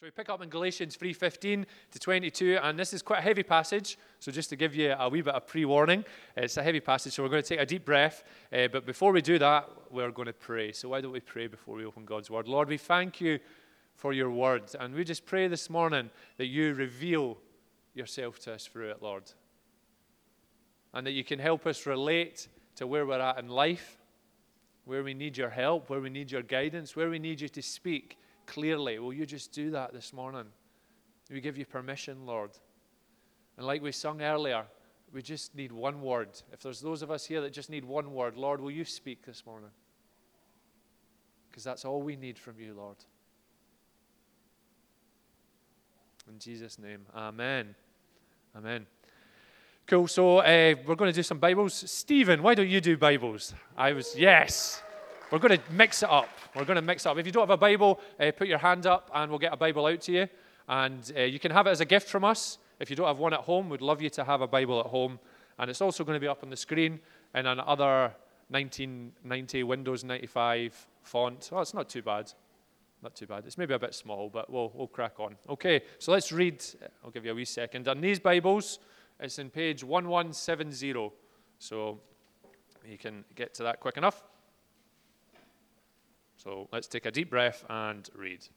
So 0.00 0.06
we 0.06 0.12
pick 0.12 0.28
up 0.28 0.40
in 0.40 0.48
Galatians 0.48 0.96
3:15 0.96 1.66
to 1.90 1.98
22, 1.98 2.60
and 2.62 2.78
this 2.78 2.92
is 2.92 3.02
quite 3.02 3.18
a 3.18 3.22
heavy 3.22 3.42
passage. 3.42 3.98
So 4.20 4.30
just 4.30 4.48
to 4.50 4.54
give 4.54 4.76
you 4.76 4.94
a 4.96 5.08
wee 5.08 5.22
bit 5.22 5.34
of 5.34 5.44
pre-warning, 5.48 6.04
it's 6.36 6.56
a 6.56 6.62
heavy 6.62 6.78
passage. 6.78 7.14
So 7.14 7.24
we're 7.24 7.28
going 7.30 7.42
to 7.42 7.48
take 7.48 7.58
a 7.58 7.66
deep 7.66 7.84
breath. 7.84 8.22
Uh, 8.52 8.68
but 8.68 8.86
before 8.86 9.10
we 9.10 9.20
do 9.22 9.40
that, 9.40 9.68
we're 9.90 10.12
going 10.12 10.26
to 10.26 10.32
pray. 10.32 10.70
So 10.70 10.90
why 10.90 11.00
don't 11.00 11.10
we 11.10 11.18
pray 11.18 11.48
before 11.48 11.74
we 11.74 11.84
open 11.84 12.04
God's 12.04 12.30
word? 12.30 12.46
Lord, 12.46 12.68
we 12.68 12.78
thank 12.78 13.20
you 13.20 13.40
for 13.96 14.12
your 14.12 14.30
word, 14.30 14.72
and 14.78 14.94
we 14.94 15.02
just 15.02 15.26
pray 15.26 15.48
this 15.48 15.68
morning 15.68 16.10
that 16.36 16.46
you 16.46 16.74
reveal 16.74 17.36
yourself 17.94 18.38
to 18.42 18.52
us 18.52 18.68
through 18.68 18.90
it, 18.90 19.02
Lord, 19.02 19.24
and 20.94 21.04
that 21.08 21.12
you 21.12 21.24
can 21.24 21.40
help 21.40 21.66
us 21.66 21.86
relate 21.86 22.46
to 22.76 22.86
where 22.86 23.04
we're 23.04 23.18
at 23.18 23.40
in 23.40 23.48
life, 23.48 23.98
where 24.84 25.02
we 25.02 25.12
need 25.12 25.36
your 25.36 25.50
help, 25.50 25.90
where 25.90 26.00
we 26.00 26.08
need 26.08 26.30
your 26.30 26.42
guidance, 26.42 26.94
where 26.94 27.10
we 27.10 27.18
need 27.18 27.40
you 27.40 27.48
to 27.48 27.62
speak 27.62 28.16
clearly. 28.48 28.98
Will 28.98 29.12
you 29.12 29.26
just 29.26 29.52
do 29.52 29.70
that 29.70 29.92
this 29.92 30.12
morning? 30.12 30.46
We 31.30 31.40
give 31.40 31.56
you 31.56 31.66
permission, 31.66 32.26
Lord. 32.26 32.50
And 33.56 33.66
like 33.66 33.82
we 33.82 33.92
sung 33.92 34.22
earlier, 34.22 34.64
we 35.12 35.22
just 35.22 35.54
need 35.54 35.70
one 35.70 36.00
word. 36.00 36.30
If 36.52 36.60
there's 36.60 36.80
those 36.80 37.02
of 37.02 37.10
us 37.10 37.26
here 37.26 37.40
that 37.42 37.52
just 37.52 37.70
need 37.70 37.84
one 37.84 38.12
word, 38.12 38.36
Lord, 38.36 38.60
will 38.60 38.70
you 38.70 38.84
speak 38.84 39.24
this 39.24 39.44
morning? 39.46 39.70
Because 41.50 41.64
that's 41.64 41.84
all 41.84 42.02
we 42.02 42.16
need 42.16 42.38
from 42.38 42.58
you, 42.58 42.74
Lord. 42.74 42.96
In 46.28 46.38
Jesus' 46.38 46.78
name, 46.78 47.06
amen. 47.14 47.74
Amen. 48.56 48.86
Cool. 49.86 50.06
So 50.08 50.38
uh, 50.38 50.74
we're 50.86 50.94
going 50.94 51.10
to 51.10 51.16
do 51.16 51.22
some 51.22 51.38
Bibles. 51.38 51.72
Stephen, 51.90 52.42
why 52.42 52.54
don't 52.54 52.68
you 52.68 52.80
do 52.80 52.96
Bibles? 52.96 53.54
I 53.76 53.92
was, 53.92 54.14
yes. 54.16 54.82
We're 55.30 55.38
going 55.38 55.58
to 55.58 55.72
mix 55.72 56.02
it 56.02 56.08
up. 56.08 56.30
We're 56.56 56.64
going 56.64 56.76
to 56.76 56.82
mix 56.82 57.04
it 57.04 57.10
up. 57.10 57.18
If 57.18 57.26
you 57.26 57.32
don't 57.32 57.42
have 57.42 57.50
a 57.50 57.56
Bible, 57.58 58.00
uh, 58.18 58.32
put 58.34 58.48
your 58.48 58.56
hand 58.56 58.86
up 58.86 59.10
and 59.14 59.30
we'll 59.30 59.38
get 59.38 59.52
a 59.52 59.58
Bible 59.58 59.84
out 59.84 60.00
to 60.02 60.12
you. 60.12 60.28
And 60.68 61.12
uh, 61.14 61.20
you 61.20 61.38
can 61.38 61.50
have 61.50 61.66
it 61.66 61.70
as 61.70 61.82
a 61.82 61.84
gift 61.84 62.08
from 62.08 62.24
us. 62.24 62.56
If 62.80 62.88
you 62.88 62.96
don't 62.96 63.06
have 63.06 63.18
one 63.18 63.34
at 63.34 63.40
home, 63.40 63.68
we'd 63.68 63.82
love 63.82 64.00
you 64.00 64.08
to 64.10 64.24
have 64.24 64.40
a 64.40 64.46
Bible 64.46 64.80
at 64.80 64.86
home. 64.86 65.18
And 65.58 65.68
it's 65.68 65.82
also 65.82 66.02
going 66.02 66.16
to 66.16 66.20
be 66.20 66.28
up 66.28 66.42
on 66.42 66.48
the 66.48 66.56
screen 66.56 67.00
in 67.34 67.46
another 67.46 68.14
1990 68.48 69.64
Windows 69.64 70.02
95 70.02 70.86
font. 71.02 71.50
Oh, 71.52 71.60
it's 71.60 71.74
not 71.74 71.90
too 71.90 72.00
bad. 72.00 72.32
Not 73.02 73.14
too 73.14 73.26
bad. 73.26 73.44
It's 73.46 73.58
maybe 73.58 73.74
a 73.74 73.78
bit 73.78 73.94
small, 73.94 74.30
but 74.30 74.50
we'll, 74.50 74.72
we'll 74.74 74.86
crack 74.86 75.20
on. 75.20 75.36
Okay, 75.48 75.82
so 75.98 76.10
let's 76.10 76.32
read. 76.32 76.64
I'll 77.04 77.10
give 77.10 77.26
you 77.26 77.32
a 77.32 77.34
wee 77.34 77.44
second. 77.44 77.86
On 77.86 78.00
these 78.00 78.18
Bibles, 78.18 78.78
it's 79.20 79.38
in 79.38 79.50
page 79.50 79.84
1170. 79.84 81.10
So 81.58 82.00
you 82.86 82.96
can 82.96 83.24
get 83.34 83.52
to 83.54 83.62
that 83.64 83.80
quick 83.80 83.98
enough. 83.98 84.22
So 86.48 86.66
let's 86.72 86.88
take 86.88 87.04
a 87.04 87.10
deep 87.10 87.28
breath 87.28 87.62
and 87.68 88.08
read. 88.16 88.48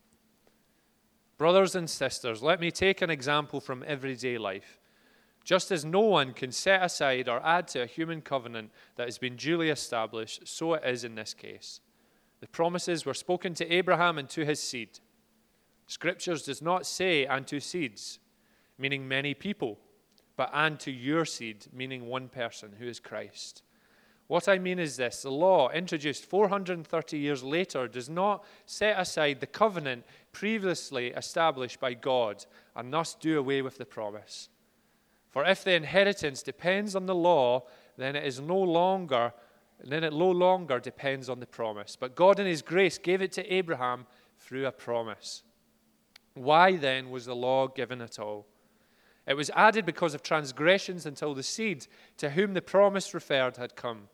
Brothers 1.38 1.76
and 1.76 1.90
sisters, 1.90 2.42
let 2.42 2.62
me 2.62 2.72
take 2.72 3.02
an 3.02 3.10
example 3.10 3.60
from 3.60 3.84
everyday 3.86 4.38
life. 4.38 4.80
Just 5.44 5.74
as 5.74 5.84
no 5.84 6.00
one 6.00 6.32
can 6.32 6.54
set 6.54 6.82
aside 6.82 7.28
or 7.28 7.46
add 7.46 7.68
to 7.70 7.82
a 7.82 7.86
human 7.86 8.22
covenant 8.22 8.72
that 8.96 9.08
has 9.08 9.18
been 9.18 9.36
duly 9.36 9.70
established, 9.70 10.48
so 10.48 10.76
it 10.76 10.86
is 10.86 11.04
in 11.04 11.16
this 11.16 11.34
case. 11.34 11.82
The 12.40 12.48
promises 12.48 13.06
were 13.06 13.14
spoken 13.14 13.54
to 13.56 13.70
Abraham 13.70 14.18
and 14.18 14.30
to 14.30 14.46
his 14.46 14.64
seed. 14.64 15.02
Scriptures 15.88 16.44
does 16.44 16.62
not 16.62 16.86
say 16.86 17.26
and 17.26 17.46
to 17.48 17.60
seeds, 17.60 18.20
meaning 18.78 19.06
many 19.06 19.34
people, 19.34 19.78
but 20.38 20.50
and 20.54 20.80
to 20.80 20.92
your 20.92 21.26
seed, 21.26 21.66
meaning 21.74 22.06
one 22.06 22.30
person 22.30 22.72
who 22.80 22.88
is 22.88 23.02
Christ. 23.02 23.64
What 24.32 24.48
I 24.48 24.60
mean 24.60 24.80
is 24.80 24.96
this 24.96 25.24
the 25.24 25.30
law, 25.30 25.70
introduced 25.72 26.24
430 26.24 27.18
years 27.18 27.44
later, 27.44 27.90
does 27.90 28.10
not 28.10 28.46
set 28.66 28.98
aside 28.98 29.42
the 29.42 29.46
covenant 29.46 30.06
previously 30.32 31.08
established 31.08 31.82
by 31.82 31.96
God 31.96 32.46
and 32.74 32.94
thus 32.94 33.14
do 33.14 33.38
away 33.38 33.62
with 33.62 33.78
the 33.78 33.84
promise. 33.84 34.48
For 35.32 35.44
if 35.44 35.66
the 35.66 35.74
inheritance 35.74 36.44
depends 36.44 36.96
on 36.96 37.08
the 37.08 37.14
law, 37.14 37.64
then 37.98 38.16
it 38.16 38.24
is 38.24 38.40
no 38.40 38.58
longer 38.58 39.34
then 39.84 40.06
it 40.06 40.14
no 40.14 40.32
longer 40.32 40.80
depends 40.80 41.28
on 41.28 41.42
the 41.42 41.46
promise. 41.46 41.98
But 42.00 42.16
God 42.16 42.40
in 42.40 42.48
his 42.48 42.62
grace 42.62 42.98
gave 42.98 43.22
it 43.22 43.34
to 43.34 43.54
Abraham 43.54 44.06
through 44.40 44.66
a 44.66 44.72
promise. 44.72 45.44
Why 46.36 46.78
then 46.78 47.10
was 47.10 47.26
the 47.26 47.36
law 47.36 47.68
given 47.68 48.00
at 48.00 48.18
all? 48.18 48.48
It 49.28 49.34
was 49.34 49.52
added 49.58 49.86
because 49.86 50.14
of 50.14 50.24
transgressions 50.24 51.06
until 51.06 51.34
the 51.34 51.44
seed 51.44 51.88
to 52.16 52.30
whom 52.30 52.54
the 52.54 52.62
promise 52.62 53.14
referred 53.14 53.58
had 53.58 53.76
come. 53.76 54.08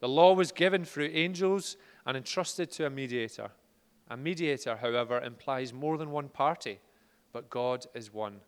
The 0.00 0.08
law 0.08 0.32
was 0.32 0.50
given 0.50 0.84
through 0.84 1.10
angels 1.12 1.76
and 2.06 2.16
entrusted 2.16 2.70
to 2.72 2.86
a 2.86 2.90
mediator. 2.90 3.50
A 4.08 4.16
mediator, 4.16 4.76
however, 4.76 5.20
implies 5.20 5.72
more 5.72 5.98
than 5.98 6.10
one 6.10 6.28
party, 6.28 6.80
but 7.32 7.50
God 7.50 7.86
is 7.94 8.12
one. 8.12 8.40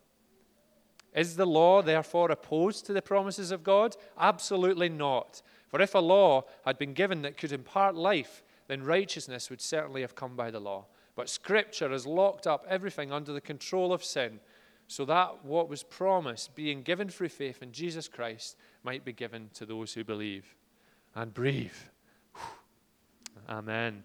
Is 1.15 1.37
the 1.37 1.47
law 1.47 1.83
therefore 1.83 2.31
opposed 2.31 2.87
to 2.87 2.95
the 2.95 3.03
promises 3.03 3.51
of 3.51 3.63
God? 3.63 3.97
Absolutely 4.19 4.89
not. 4.89 5.43
For 5.69 5.81
if 5.81 5.95
a 5.95 5.99
law 5.99 6.45
had 6.65 6.79
been 6.79 6.95
given 6.95 7.23
that 7.23 7.37
could 7.37 7.53
impart 7.53 7.95
life, 7.95 8.43
then 8.67 8.83
righteousness 8.83 9.51
would 9.51 9.61
certainly 9.61 10.01
have 10.01 10.15
come 10.15 10.35
by 10.35 10.51
the 10.51 10.61
law. 10.61 10.87
But 11.15 11.29
Scripture 11.29 11.91
has 11.91 12.07
locked 12.07 12.47
up 12.47 12.65
everything 12.67 13.13
under 13.13 13.35
the 13.35 13.41
control 13.43 13.93
of 13.93 14.03
sin, 14.03 14.41
so 14.89 15.05
that 15.05 15.45
what 15.45 15.69
was 15.69 15.83
promised, 15.83 16.55
being 16.55 16.83
given 16.83 17.11
through 17.11 17.29
faith 17.29 17.63
in 17.63 17.73
Jesus 17.73 18.09
Christ, 18.09 18.57
might 18.83 19.05
be 19.05 19.13
given 19.13 19.51
to 19.55 19.67
those 19.67 19.93
who 19.93 20.05
believe 20.05 20.57
and 21.15 21.33
breathe. 21.33 21.71
Amen. 23.49 24.05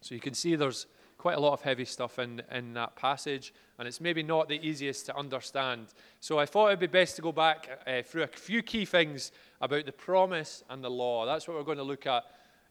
So 0.00 0.14
you 0.14 0.20
can 0.20 0.34
see 0.34 0.54
there's 0.54 0.86
quite 1.16 1.38
a 1.38 1.40
lot 1.40 1.54
of 1.54 1.62
heavy 1.62 1.86
stuff 1.86 2.18
in, 2.18 2.42
in 2.52 2.74
that 2.74 2.94
passage, 2.96 3.54
and 3.78 3.88
it's 3.88 3.98
maybe 3.98 4.22
not 4.22 4.46
the 4.46 4.60
easiest 4.66 5.06
to 5.06 5.16
understand. 5.16 5.86
So 6.20 6.38
I 6.38 6.44
thought 6.44 6.66
it'd 6.66 6.80
be 6.80 6.86
best 6.86 7.16
to 7.16 7.22
go 7.22 7.32
back 7.32 7.80
uh, 7.86 8.02
through 8.02 8.24
a 8.24 8.26
few 8.26 8.62
key 8.62 8.84
things 8.84 9.32
about 9.62 9.86
the 9.86 9.92
promise 9.92 10.62
and 10.68 10.84
the 10.84 10.90
law. 10.90 11.24
That's 11.24 11.48
what 11.48 11.56
we're 11.56 11.62
going 11.62 11.78
to 11.78 11.84
look 11.84 12.06
at. 12.06 12.24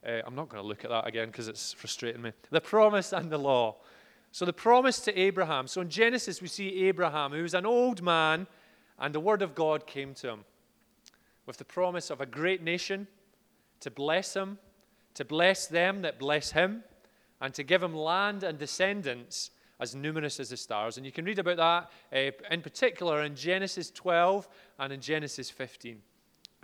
Uh, 0.05 0.21
I'm 0.23 0.35
not 0.35 0.49
going 0.49 0.61
to 0.61 0.67
look 0.67 0.83
at 0.83 0.91
that 0.91 1.07
again 1.07 1.29
because 1.29 1.47
it's 1.47 1.73
frustrating 1.73 2.21
me. 2.21 2.33
The 2.51 2.61
promise 2.61 3.11
and 3.13 3.31
the 3.31 3.39
law. 3.39 3.77
So, 4.33 4.45
the 4.45 4.51
promise 4.51 4.99
to 5.01 5.15
Abraham. 5.15 5.67
So, 5.67 5.81
in 5.81 5.89
Genesis, 5.89 6.41
we 6.41 6.47
see 6.47 6.87
Abraham, 6.87 7.31
who 7.31 7.43
was 7.43 7.53
an 7.53 7.67
old 7.67 8.01
man, 8.01 8.47
and 8.97 9.13
the 9.13 9.19
word 9.19 9.43
of 9.43 9.53
God 9.53 9.85
came 9.85 10.15
to 10.15 10.29
him 10.29 10.43
with 11.45 11.57
the 11.57 11.63
promise 11.63 12.09
of 12.09 12.19
a 12.19 12.25
great 12.25 12.63
nation 12.63 13.05
to 13.81 13.91
bless 13.91 14.33
him, 14.33 14.57
to 15.13 15.23
bless 15.23 15.67
them 15.67 16.01
that 16.01 16.17
bless 16.17 16.51
him, 16.51 16.83
and 17.41 17.53
to 17.53 17.61
give 17.61 17.83
him 17.83 17.93
land 17.93 18.41
and 18.41 18.57
descendants 18.57 19.51
as 19.79 19.93
numerous 19.93 20.39
as 20.39 20.49
the 20.49 20.57
stars. 20.57 20.97
And 20.97 21.05
you 21.05 21.11
can 21.11 21.25
read 21.25 21.37
about 21.37 21.91
that 22.11 22.31
uh, 22.51 22.53
in 22.53 22.61
particular 22.61 23.21
in 23.21 23.35
Genesis 23.35 23.91
12 23.91 24.49
and 24.79 24.93
in 24.93 24.99
Genesis 24.99 25.51
15. 25.51 26.01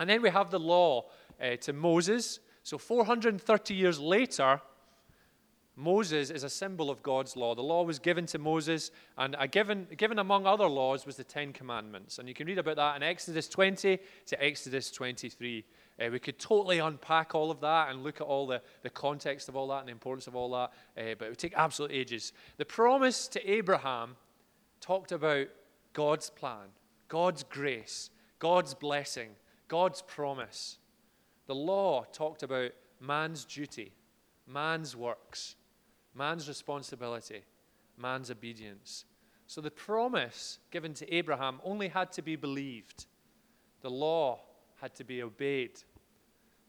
And 0.00 0.10
then 0.10 0.22
we 0.22 0.30
have 0.30 0.50
the 0.50 0.58
law 0.58 1.04
uh, 1.40 1.54
to 1.60 1.72
Moses. 1.72 2.40
So, 2.64 2.78
430 2.78 3.74
years 3.74 4.00
later, 4.00 4.60
Moses 5.76 6.30
is 6.30 6.44
a 6.44 6.50
symbol 6.50 6.90
of 6.90 7.02
God's 7.02 7.36
law. 7.36 7.54
The 7.54 7.62
law 7.62 7.84
was 7.84 7.98
given 7.98 8.26
to 8.26 8.38
Moses, 8.38 8.90
and 9.16 9.36
given, 9.50 9.86
given 9.96 10.18
among 10.18 10.46
other 10.46 10.66
laws 10.66 11.06
was 11.06 11.16
the 11.16 11.24
Ten 11.24 11.52
Commandments. 11.52 12.18
And 12.18 12.28
you 12.28 12.34
can 12.34 12.46
read 12.46 12.58
about 12.58 12.76
that 12.76 12.96
in 12.96 13.02
Exodus 13.02 13.48
20 13.48 13.98
to 14.26 14.44
Exodus 14.44 14.90
23. 14.90 15.64
Uh, 15.98 16.08
we 16.10 16.18
could 16.18 16.38
totally 16.38 16.78
unpack 16.80 17.34
all 17.34 17.50
of 17.50 17.60
that 17.60 17.90
and 17.90 18.02
look 18.02 18.20
at 18.20 18.26
all 18.26 18.46
the, 18.46 18.60
the 18.82 18.90
context 18.90 19.48
of 19.48 19.56
all 19.56 19.68
that 19.68 19.78
and 19.78 19.88
the 19.88 19.92
importance 19.92 20.26
of 20.26 20.34
all 20.34 20.50
that, 20.50 20.70
uh, 20.98 21.14
but 21.18 21.26
it 21.26 21.28
would 21.30 21.38
take 21.38 21.56
absolute 21.56 21.92
ages. 21.92 22.32
The 22.56 22.64
promise 22.64 23.28
to 23.28 23.50
Abraham 23.50 24.16
talked 24.80 25.12
about 25.12 25.46
God's 25.92 26.30
plan, 26.30 26.68
God's 27.08 27.42
grace, 27.44 28.10
God's 28.38 28.74
blessing, 28.74 29.30
God's 29.68 30.02
promise. 30.02 30.78
The 31.46 31.54
law 31.54 32.04
talked 32.12 32.42
about 32.42 32.72
man's 33.00 33.44
duty, 33.44 33.92
man's 34.46 34.96
works 34.96 35.56
man's 36.14 36.48
responsibility, 36.48 37.42
man's 37.96 38.30
obedience. 38.30 39.04
So 39.46 39.60
the 39.60 39.70
promise 39.70 40.58
given 40.70 40.94
to 40.94 41.14
Abraham 41.14 41.60
only 41.64 41.88
had 41.88 42.12
to 42.12 42.22
be 42.22 42.36
believed, 42.36 43.06
the 43.80 43.90
law 43.90 44.40
had 44.80 44.94
to 44.96 45.04
be 45.04 45.22
obeyed. 45.22 45.80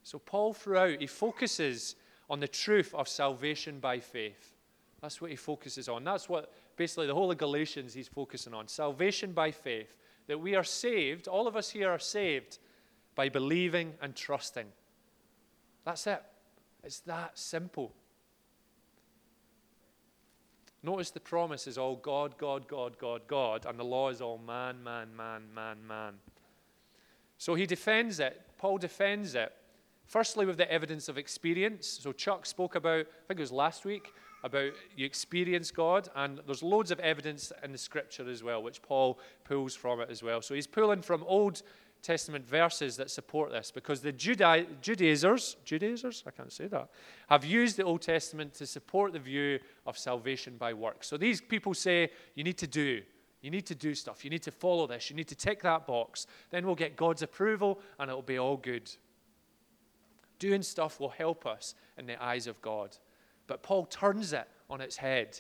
So 0.04 0.20
Paul, 0.20 0.54
throughout, 0.54 1.00
he 1.00 1.08
focuses 1.08 1.96
on 2.30 2.40
the 2.40 2.48
truth 2.48 2.94
of 2.96 3.08
salvation 3.08 3.80
by 3.80 4.00
faith. 4.00 4.56
That's 5.02 5.22
what 5.22 5.32
he 5.32 5.36
focuses 5.36 5.90
on. 5.90 6.04
That's 6.04 6.30
what 6.30 6.52
basically 6.76 7.08
the 7.08 7.14
whole 7.14 7.32
of 7.32 7.38
Galatians 7.38 7.94
he's 7.94 8.08
focusing 8.08 8.54
on 8.54 8.68
salvation 8.68 9.32
by 9.32 9.52
faith. 9.52 9.96
That 10.28 10.40
we 10.40 10.56
are 10.56 10.64
saved, 10.64 11.28
all 11.28 11.48
of 11.48 11.56
us 11.56 11.70
here 11.70 11.90
are 11.90 12.00
saved 12.00 12.60
by 13.16 13.30
believing 13.30 13.94
and 14.02 14.16
trusting. 14.16 14.68
That's 15.84 16.08
it. 16.08 16.22
It's 16.84 17.00
that 17.02 17.38
simple. 17.38 17.94
Notice 20.84 21.12
the 21.12 21.20
promise 21.20 21.68
is 21.68 21.78
all 21.78 21.96
God, 21.96 22.38
God, 22.38 22.68
God, 22.68 22.98
God, 22.98 23.22
God, 23.28 23.66
and 23.66 23.78
the 23.78 23.84
law 23.84 24.10
is 24.10 24.22
all 24.22 24.38
man, 24.38 24.84
man, 24.84 25.16
man, 25.16 25.44
man, 25.54 25.78
man. 25.88 26.14
So 27.38 27.56
he 27.56 27.66
defends 27.66 28.20
it. 28.20 28.42
Paul 28.58 28.78
defends 28.78 29.36
it 29.36 29.54
Firstly, 30.12 30.46
with 30.46 30.58
the 30.58 30.70
evidence 30.70 31.08
of 31.08 31.18
experience. 31.18 31.88
So, 31.88 32.12
Chuck 32.12 32.46
spoke 32.46 32.76
about, 32.76 33.06
I 33.06 33.28
think 33.30 33.40
it 33.40 33.44
was 33.44 33.52
last 33.54 33.86
week, 33.86 34.12
about 34.44 34.74
you 34.98 35.06
experience 35.06 35.72
God, 35.72 36.10
and 36.18 36.42
there's 36.46 36.62
loads 36.62 36.92
of 36.92 37.00
evidence 37.00 37.54
in 37.64 37.72
the 37.72 37.78
scripture 37.78 38.30
as 38.30 38.44
well, 38.44 38.62
which 38.62 38.82
Paul 38.82 39.20
pulls 39.46 39.74
from 39.74 40.02
it 40.02 40.10
as 40.10 40.22
well. 40.22 40.42
So, 40.42 40.54
he's 40.54 40.68
pulling 40.68 41.02
from 41.02 41.24
Old 41.24 41.62
Testament 42.02 42.48
verses 42.48 42.98
that 42.98 43.12
support 43.12 43.52
this 43.52 43.72
because 43.72 44.02
the 44.02 44.12
Judai- 44.12 44.66
Judaizers, 44.82 45.58
Judaizers, 45.64 46.24
I 46.26 46.32
can't 46.32 46.52
say 46.52 46.68
that, 46.68 46.90
have 47.30 47.46
used 47.46 47.78
the 47.78 47.84
Old 47.84 48.02
Testament 48.02 48.54
to 48.56 48.66
support 48.66 49.14
the 49.14 49.20
view 49.20 49.60
of 49.86 49.98
salvation 49.98 50.58
by 50.58 50.74
works. 50.74 51.08
So 51.08 51.18
these 51.18 51.42
people 51.42 51.74
say 51.74 52.12
you 52.34 52.44
need 52.44 52.58
to 52.58 52.68
do, 52.68 53.02
you 53.42 53.52
need 53.52 53.66
to 53.68 53.76
do 53.76 53.94
stuff, 53.94 54.24
you 54.24 54.30
need 54.30 54.44
to 54.44 54.52
follow 54.52 54.88
this, 54.88 55.10
you 55.10 55.16
need 55.16 55.28
to 55.28 55.36
tick 55.36 55.62
that 55.62 55.86
box, 55.86 56.28
then 56.50 56.66
we'll 56.66 56.76
get 56.76 56.96
God's 56.96 57.22
approval 57.22 57.80
and 58.00 58.10
it'll 58.10 58.22
be 58.22 58.40
all 58.40 58.58
good. 58.58 58.92
Doing 60.40 60.64
stuff 60.64 61.00
will 61.00 61.10
help 61.10 61.46
us 61.46 61.76
in 61.98 62.08
the 62.08 62.22
eyes 62.24 62.48
of 62.48 62.60
God. 62.62 62.98
But 63.46 63.62
Paul 63.62 63.86
turns 63.86 64.34
it 64.34 64.48
on 64.70 64.82
its 64.82 64.98
head. 64.98 65.40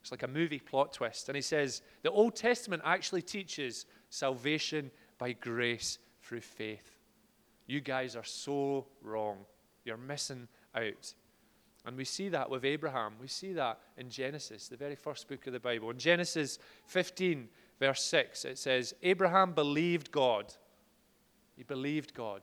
It's 0.00 0.10
like 0.10 0.22
a 0.22 0.28
movie 0.28 0.58
plot 0.58 0.92
twist. 0.92 1.28
And 1.28 1.36
he 1.36 1.42
says 1.42 1.82
the 2.02 2.10
Old 2.10 2.34
Testament 2.34 2.82
actually 2.84 3.22
teaches 3.22 3.86
salvation 4.08 4.90
by 5.20 5.32
grace 5.32 5.98
through 6.22 6.40
faith. 6.40 6.98
You 7.66 7.80
guys 7.80 8.16
are 8.16 8.24
so 8.24 8.86
wrong. 9.02 9.36
You're 9.84 9.96
missing 9.96 10.48
out. 10.74 11.14
And 11.86 11.96
we 11.96 12.04
see 12.04 12.28
that 12.30 12.50
with 12.50 12.64
Abraham. 12.64 13.12
We 13.20 13.28
see 13.28 13.52
that 13.52 13.78
in 13.96 14.10
Genesis, 14.10 14.66
the 14.68 14.76
very 14.76 14.96
first 14.96 15.28
book 15.28 15.46
of 15.46 15.52
the 15.52 15.60
Bible. 15.60 15.90
In 15.90 15.98
Genesis 15.98 16.58
15, 16.86 17.48
verse 17.78 18.02
6, 18.02 18.44
it 18.44 18.58
says, 18.58 18.94
Abraham 19.02 19.52
believed 19.52 20.10
God. 20.10 20.52
He 21.56 21.62
believed 21.62 22.14
God 22.14 22.42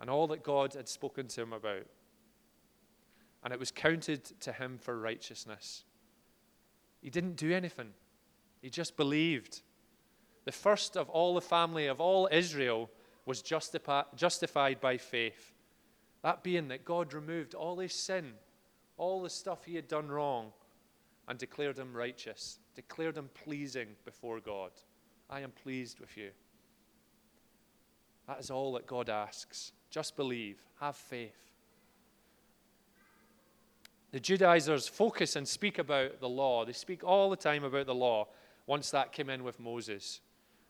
and 0.00 0.08
all 0.08 0.26
that 0.28 0.42
God 0.42 0.74
had 0.74 0.88
spoken 0.88 1.28
to 1.28 1.42
him 1.42 1.52
about. 1.52 1.86
And 3.44 3.52
it 3.52 3.60
was 3.60 3.70
counted 3.70 4.24
to 4.40 4.52
him 4.52 4.78
for 4.78 4.98
righteousness. 4.98 5.84
He 7.00 7.10
didn't 7.10 7.36
do 7.36 7.52
anything, 7.52 7.90
he 8.60 8.70
just 8.70 8.96
believed. 8.96 9.62
The 10.44 10.52
first 10.52 10.96
of 10.96 11.08
all 11.10 11.34
the 11.34 11.40
family 11.40 11.86
of 11.86 12.00
all 12.00 12.28
Israel 12.32 12.90
was 13.26 13.42
justified 13.42 14.80
by 14.80 14.96
faith. 14.96 15.52
That 16.22 16.42
being 16.42 16.68
that 16.68 16.84
God 16.84 17.12
removed 17.12 17.54
all 17.54 17.78
his 17.78 17.94
sin, 17.94 18.32
all 18.96 19.22
the 19.22 19.30
stuff 19.30 19.64
he 19.64 19.76
had 19.76 19.88
done 19.88 20.08
wrong, 20.08 20.52
and 21.28 21.38
declared 21.38 21.78
him 21.78 21.96
righteous, 21.96 22.58
declared 22.74 23.16
him 23.16 23.30
pleasing 23.44 23.88
before 24.04 24.40
God. 24.40 24.72
I 25.28 25.40
am 25.40 25.52
pleased 25.52 26.00
with 26.00 26.16
you. 26.16 26.30
That 28.26 28.40
is 28.40 28.50
all 28.50 28.72
that 28.72 28.86
God 28.86 29.08
asks. 29.08 29.72
Just 29.90 30.16
believe, 30.16 30.58
have 30.80 30.96
faith. 30.96 31.52
The 34.12 34.20
Judaizers 34.20 34.88
focus 34.88 35.36
and 35.36 35.46
speak 35.46 35.78
about 35.78 36.20
the 36.20 36.28
law. 36.28 36.64
They 36.64 36.72
speak 36.72 37.04
all 37.04 37.30
the 37.30 37.36
time 37.36 37.62
about 37.62 37.86
the 37.86 37.94
law 37.94 38.28
once 38.66 38.90
that 38.90 39.12
came 39.12 39.30
in 39.30 39.44
with 39.44 39.60
Moses. 39.60 40.20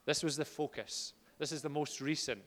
This 0.06 0.22
was 0.22 0.36
the 0.36 0.44
focus. 0.44 1.14
This 1.38 1.52
is 1.52 1.62
the 1.62 1.68
most 1.68 2.00
recent. 2.00 2.42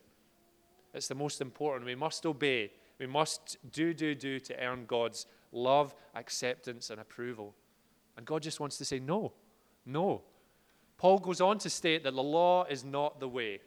It's 0.93 1.07
the 1.07 1.15
most 1.15 1.41
important. 1.41 1.85
We 1.85 1.95
must 1.95 2.25
obey. 2.25 2.71
We 2.99 3.07
must 3.07 3.57
do, 3.71 3.93
do, 3.93 4.13
do 4.15 4.39
to 4.39 4.59
earn 4.59 4.85
God's 4.85 5.25
love, 5.51 5.95
acceptance, 6.15 6.89
and 6.89 6.99
approval. 6.99 7.55
And 8.15 8.25
God 8.25 8.43
just 8.43 8.59
wants 8.59 8.77
to 8.77 8.85
say, 8.85 8.99
no, 8.99 9.33
no. 9.85 10.21
Paul 10.97 11.17
goes 11.17 11.41
on 11.41 11.57
to 11.59 11.69
state 11.69 12.03
that 12.03 12.13
the 12.13 12.23
law 12.23 12.65
is 12.65 12.83
not 12.83 13.19
the 13.19 13.27
way. 13.27 13.59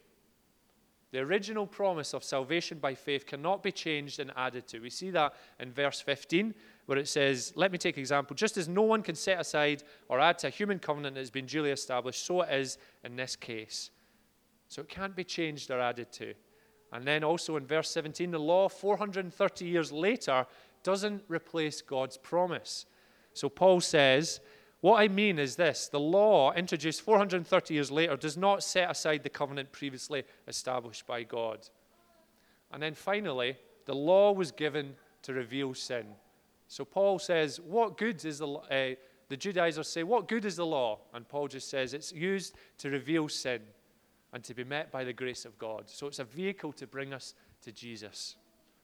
The 1.13 1.21
original 1.21 1.67
promise 1.67 2.15
of 2.15 2.25
salvation 2.25 2.79
by 2.79 2.95
faith 2.95 3.27
cannot 3.27 3.63
be 3.63 3.71
changed 3.71 4.19
and 4.19 4.33
added 4.37 4.67
to. 4.69 4.81
We 4.81 4.91
see 4.91 5.11
that 5.11 5.35
in 5.61 5.73
verse 5.73 6.01
15, 6.01 6.55
where 6.87 6.99
it 6.99 7.09
says, 7.09 7.53
Let 7.55 7.71
me 7.71 7.79
take 7.79 7.97
an 7.97 8.01
example. 8.01 8.35
Just 8.35 8.57
as 8.57 8.69
no 8.69 8.83
one 8.83 9.03
can 9.03 9.15
set 9.15 9.41
aside 9.41 9.85
or 10.09 10.21
add 10.21 10.39
to 10.39 10.49
a 10.49 10.51
human 10.51 10.79
covenant 10.79 11.15
that 11.15 11.21
has 11.21 11.31
been 11.31 11.47
duly 11.47 11.71
established, 11.71 12.27
so 12.27 12.43
it 12.43 12.53
is 12.53 12.79
in 13.05 13.15
this 13.17 13.37
case. 13.37 13.91
So 14.69 14.83
it 14.83 14.89
can't 14.89 15.15
be 15.15 15.25
changed 15.25 15.71
or 15.71 15.81
added 15.81 16.11
to. 16.13 16.35
And 16.93 17.07
then 17.07 17.23
also 17.23 17.57
in 17.57 17.67
verse 17.67 17.91
17, 17.91 18.31
the 18.31 18.39
law 18.39 18.69
430 18.69 19.65
years 19.65 19.93
later 19.93 20.47
doesn't 20.83 21.23
replace 21.29 21.83
God's 21.83 22.17
promise. 22.17 22.87
So 23.33 23.49
Paul 23.49 23.81
says, 23.81 24.41
what 24.81 25.01
I 25.01 25.09
mean 25.09 25.39
is 25.39 25.57
this 25.57 25.89
the 25.89 26.01
law, 26.01 26.53
introduced 26.53 27.03
430 27.03 27.75
years 27.75 27.91
later, 27.91 28.17
does 28.17 28.37
not 28.37 28.63
set 28.63 28.91
aside 28.91 29.23
the 29.23 29.31
covenant 29.31 29.73
previously 29.73 30.25
established 30.47 31.07
by 31.07 31.23
God. 31.23 31.67
And 32.73 32.83
then 32.83 32.95
finally, 32.95 33.57
the 33.87 33.95
law 33.95 34.33
was 34.33 34.53
given 34.53 34.95
to 35.23 35.33
reveal 35.33 35.75
sin. 35.75 36.07
So 36.69 36.85
Paul 36.85 37.19
says, 37.19 37.61
What 37.61 37.97
good 37.97 38.25
is 38.25 38.39
the 38.39 38.49
uh, 38.49 38.95
the 39.29 39.37
Judaizers 39.37 39.89
say, 39.89 40.03
What 40.03 40.29
good 40.29 40.45
is 40.45 40.57
the 40.57 40.67
law? 40.67 40.99
And 41.15 41.27
Paul 41.27 41.49
just 41.49 41.71
says, 41.71 41.95
It's 41.95 42.13
used 42.13 42.55
to 42.79 42.91
reveal 42.91 43.29
sin 43.29 43.61
and 44.33 44.45
to 44.45 44.55
be 44.55 44.65
met 44.65 44.91
by 44.91 45.05
the 45.05 45.13
grace 45.13 45.45
of 45.45 45.59
God. 45.59 45.85
So 45.87 46.07
it's 46.07 46.19
a 46.19 46.25
vehicle 46.25 46.73
to 46.75 46.87
bring 46.87 47.15
us 47.15 47.35
to 47.63 47.73
Jesus, 47.73 48.37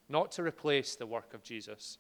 not 0.09 0.33
to 0.33 0.43
replace 0.43 0.97
the 0.97 1.07
work 1.07 1.35
of 1.35 1.43
Jesus. 1.43 1.99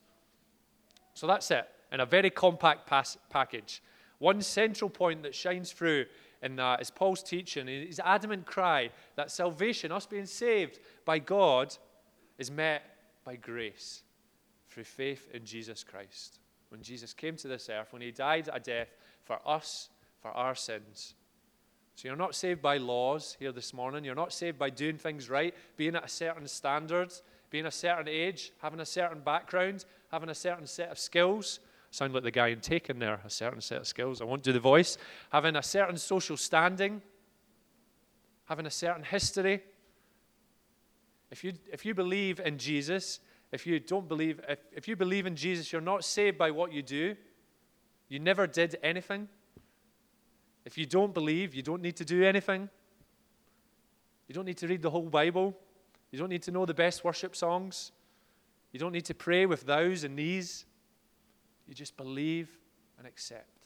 So 1.14 1.26
that's 1.26 1.50
it 1.50 1.68
in 1.92 2.00
a 2.00 2.06
very 2.06 2.30
compact 2.30 2.90
package. 3.30 3.82
One 4.18 4.40
central 4.40 4.88
point 4.88 5.22
that 5.24 5.34
shines 5.34 5.72
through 5.72 6.06
in 6.42 6.56
that 6.56 6.80
is 6.80 6.90
Paul's 6.90 7.22
teaching, 7.22 7.66
his 7.66 8.00
adamant 8.00 8.46
cry 8.46 8.90
that 9.16 9.30
salvation, 9.30 9.92
us 9.92 10.06
being 10.06 10.26
saved 10.26 10.80
by 11.04 11.18
God, 11.18 11.76
is 12.38 12.50
met 12.50 12.82
by 13.24 13.36
grace 13.36 14.02
through 14.68 14.84
faith 14.84 15.28
in 15.32 15.44
Jesus 15.44 15.84
Christ. 15.84 16.40
When 16.70 16.82
Jesus 16.82 17.12
came 17.12 17.36
to 17.36 17.48
this 17.48 17.68
earth, 17.68 17.92
when 17.92 18.02
he 18.02 18.10
died 18.10 18.48
a 18.52 18.58
death 18.58 18.96
for 19.24 19.38
us, 19.46 19.90
for 20.20 20.30
our 20.30 20.54
sins. 20.54 21.14
So 21.94 22.08
you're 22.08 22.16
not 22.16 22.34
saved 22.34 22.62
by 22.62 22.78
laws 22.78 23.36
here 23.38 23.52
this 23.52 23.74
morning. 23.74 24.04
You're 24.04 24.14
not 24.14 24.32
saved 24.32 24.58
by 24.58 24.70
doing 24.70 24.96
things 24.96 25.28
right, 25.28 25.54
being 25.76 25.94
at 25.94 26.04
a 26.04 26.08
certain 26.08 26.48
standard, 26.48 27.12
being 27.50 27.66
a 27.66 27.70
certain 27.70 28.08
age, 28.08 28.52
having 28.62 28.80
a 28.80 28.86
certain 28.86 29.20
background, 29.20 29.84
having 30.10 30.30
a 30.30 30.34
certain 30.34 30.66
set 30.66 30.90
of 30.90 30.98
skills 30.98 31.60
sound 31.92 32.14
like 32.14 32.22
the 32.22 32.30
guy 32.30 32.48
in 32.48 32.60
Taken 32.60 32.98
there, 32.98 33.20
a 33.24 33.30
certain 33.30 33.60
set 33.60 33.82
of 33.82 33.86
skills. 33.86 34.20
I 34.20 34.24
won't 34.24 34.42
do 34.42 34.52
the 34.52 34.58
voice. 34.58 34.96
Having 35.30 35.56
a 35.56 35.62
certain 35.62 35.98
social 35.98 36.36
standing, 36.36 37.02
having 38.46 38.66
a 38.66 38.70
certain 38.70 39.04
history. 39.04 39.62
If 41.30 41.44
you, 41.44 41.52
if 41.70 41.84
you 41.84 41.94
believe 41.94 42.40
in 42.40 42.58
Jesus, 42.58 43.20
if 43.52 43.66
you 43.66 43.78
don't 43.78 44.08
believe, 44.08 44.40
if, 44.48 44.58
if 44.74 44.88
you 44.88 44.96
believe 44.96 45.26
in 45.26 45.36
Jesus, 45.36 45.70
you're 45.70 45.82
not 45.82 46.02
saved 46.02 46.38
by 46.38 46.50
what 46.50 46.72
you 46.72 46.82
do. 46.82 47.14
You 48.08 48.18
never 48.18 48.46
did 48.46 48.78
anything. 48.82 49.28
If 50.64 50.78
you 50.78 50.86
don't 50.86 51.12
believe, 51.12 51.54
you 51.54 51.62
don't 51.62 51.82
need 51.82 51.96
to 51.96 52.04
do 52.04 52.24
anything. 52.24 52.70
You 54.28 54.34
don't 54.34 54.46
need 54.46 54.58
to 54.58 54.66
read 54.66 54.80
the 54.80 54.90
whole 54.90 55.10
Bible. 55.10 55.54
You 56.10 56.18
don't 56.18 56.30
need 56.30 56.42
to 56.44 56.50
know 56.50 56.64
the 56.64 56.74
best 56.74 57.04
worship 57.04 57.36
songs. 57.36 57.92
You 58.70 58.78
don't 58.78 58.92
need 58.92 59.04
to 59.06 59.14
pray 59.14 59.44
with 59.44 59.62
thous 59.62 60.04
and 60.04 60.18
these. 60.18 60.64
You 61.72 61.74
just 61.74 61.96
believe 61.96 62.50
and 62.98 63.06
accept. 63.06 63.64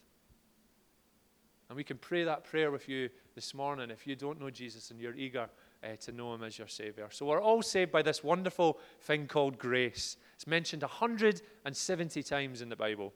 And 1.69 1.75
we 1.75 1.83
can 1.83 1.99
pray 1.99 2.23
that 2.23 2.45
prayer 2.45 2.71
with 2.71 2.89
you 2.89 3.11
this 3.35 3.53
morning 3.53 3.91
if 3.91 4.07
you 4.07 4.15
don't 4.15 4.41
know 4.41 4.49
Jesus 4.49 4.93
and 4.93 5.01
you're 5.01 5.17
eager 5.17 5.49
uh, 5.83 5.97
to 6.03 6.13
know 6.13 6.33
him 6.33 6.45
as 6.45 6.57
your 6.57 6.69
Savior. 6.69 7.09
So 7.11 7.27
we're 7.27 7.43
all 7.43 7.63
saved 7.63 7.91
by 7.91 8.03
this 8.03 8.23
wonderful 8.23 8.79
thing 9.01 9.27
called 9.27 9.59
grace. 9.59 10.19
It's 10.35 10.47
mentioned 10.47 10.83
170 10.83 12.23
times 12.23 12.63
in 12.63 12.69
the 12.69 12.77
Bible. 12.77 13.13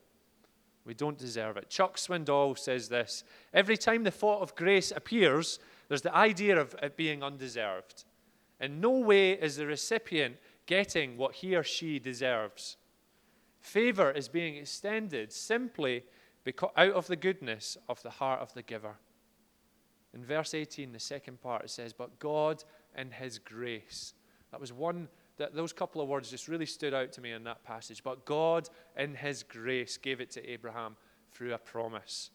We 0.84 0.94
don't 0.94 1.16
deserve 1.16 1.56
it. 1.56 1.70
Chuck 1.70 1.96
Swindoll 1.96 2.58
says 2.58 2.88
this 2.88 3.22
Every 3.54 3.76
time 3.76 4.02
the 4.02 4.10
thought 4.10 4.42
of 4.42 4.56
grace 4.56 4.90
appears, 4.90 5.60
there's 5.86 6.02
the 6.02 6.16
idea 6.16 6.60
of 6.60 6.74
it 6.82 6.96
being 6.96 7.22
undeserved. 7.22 8.06
In 8.60 8.80
no 8.80 8.90
way 8.90 9.34
is 9.34 9.54
the 9.54 9.68
recipient 9.68 10.38
getting 10.66 11.16
what 11.16 11.36
he 11.36 11.54
or 11.54 11.62
she 11.62 12.00
deserves. 12.00 12.76
Favor 13.60 14.10
is 14.10 14.28
being 14.28 14.56
extended 14.56 15.32
simply 15.32 16.04
because, 16.44 16.70
out 16.76 16.92
of 16.92 17.06
the 17.06 17.16
goodness 17.16 17.76
of 17.88 18.02
the 18.02 18.10
heart 18.10 18.40
of 18.40 18.52
the 18.54 18.62
giver. 18.62 18.96
In 20.14 20.24
verse 20.24 20.54
18, 20.54 20.92
the 20.92 20.98
second 20.98 21.40
part, 21.40 21.64
it 21.64 21.70
says, 21.70 21.92
But 21.92 22.18
God 22.18 22.64
in 22.96 23.10
His 23.10 23.38
grace. 23.38 24.14
That 24.50 24.60
was 24.60 24.72
one, 24.72 25.08
that 25.36 25.54
those 25.54 25.72
couple 25.72 26.00
of 26.00 26.08
words 26.08 26.30
just 26.30 26.48
really 26.48 26.66
stood 26.66 26.94
out 26.94 27.12
to 27.12 27.20
me 27.20 27.32
in 27.32 27.44
that 27.44 27.62
passage. 27.62 28.02
But 28.02 28.24
God 28.24 28.68
in 28.96 29.14
His 29.14 29.42
grace 29.42 29.96
gave 29.96 30.20
it 30.20 30.30
to 30.32 30.50
Abraham 30.50 30.96
through 31.32 31.54
a 31.54 31.58
promise. 31.58 32.30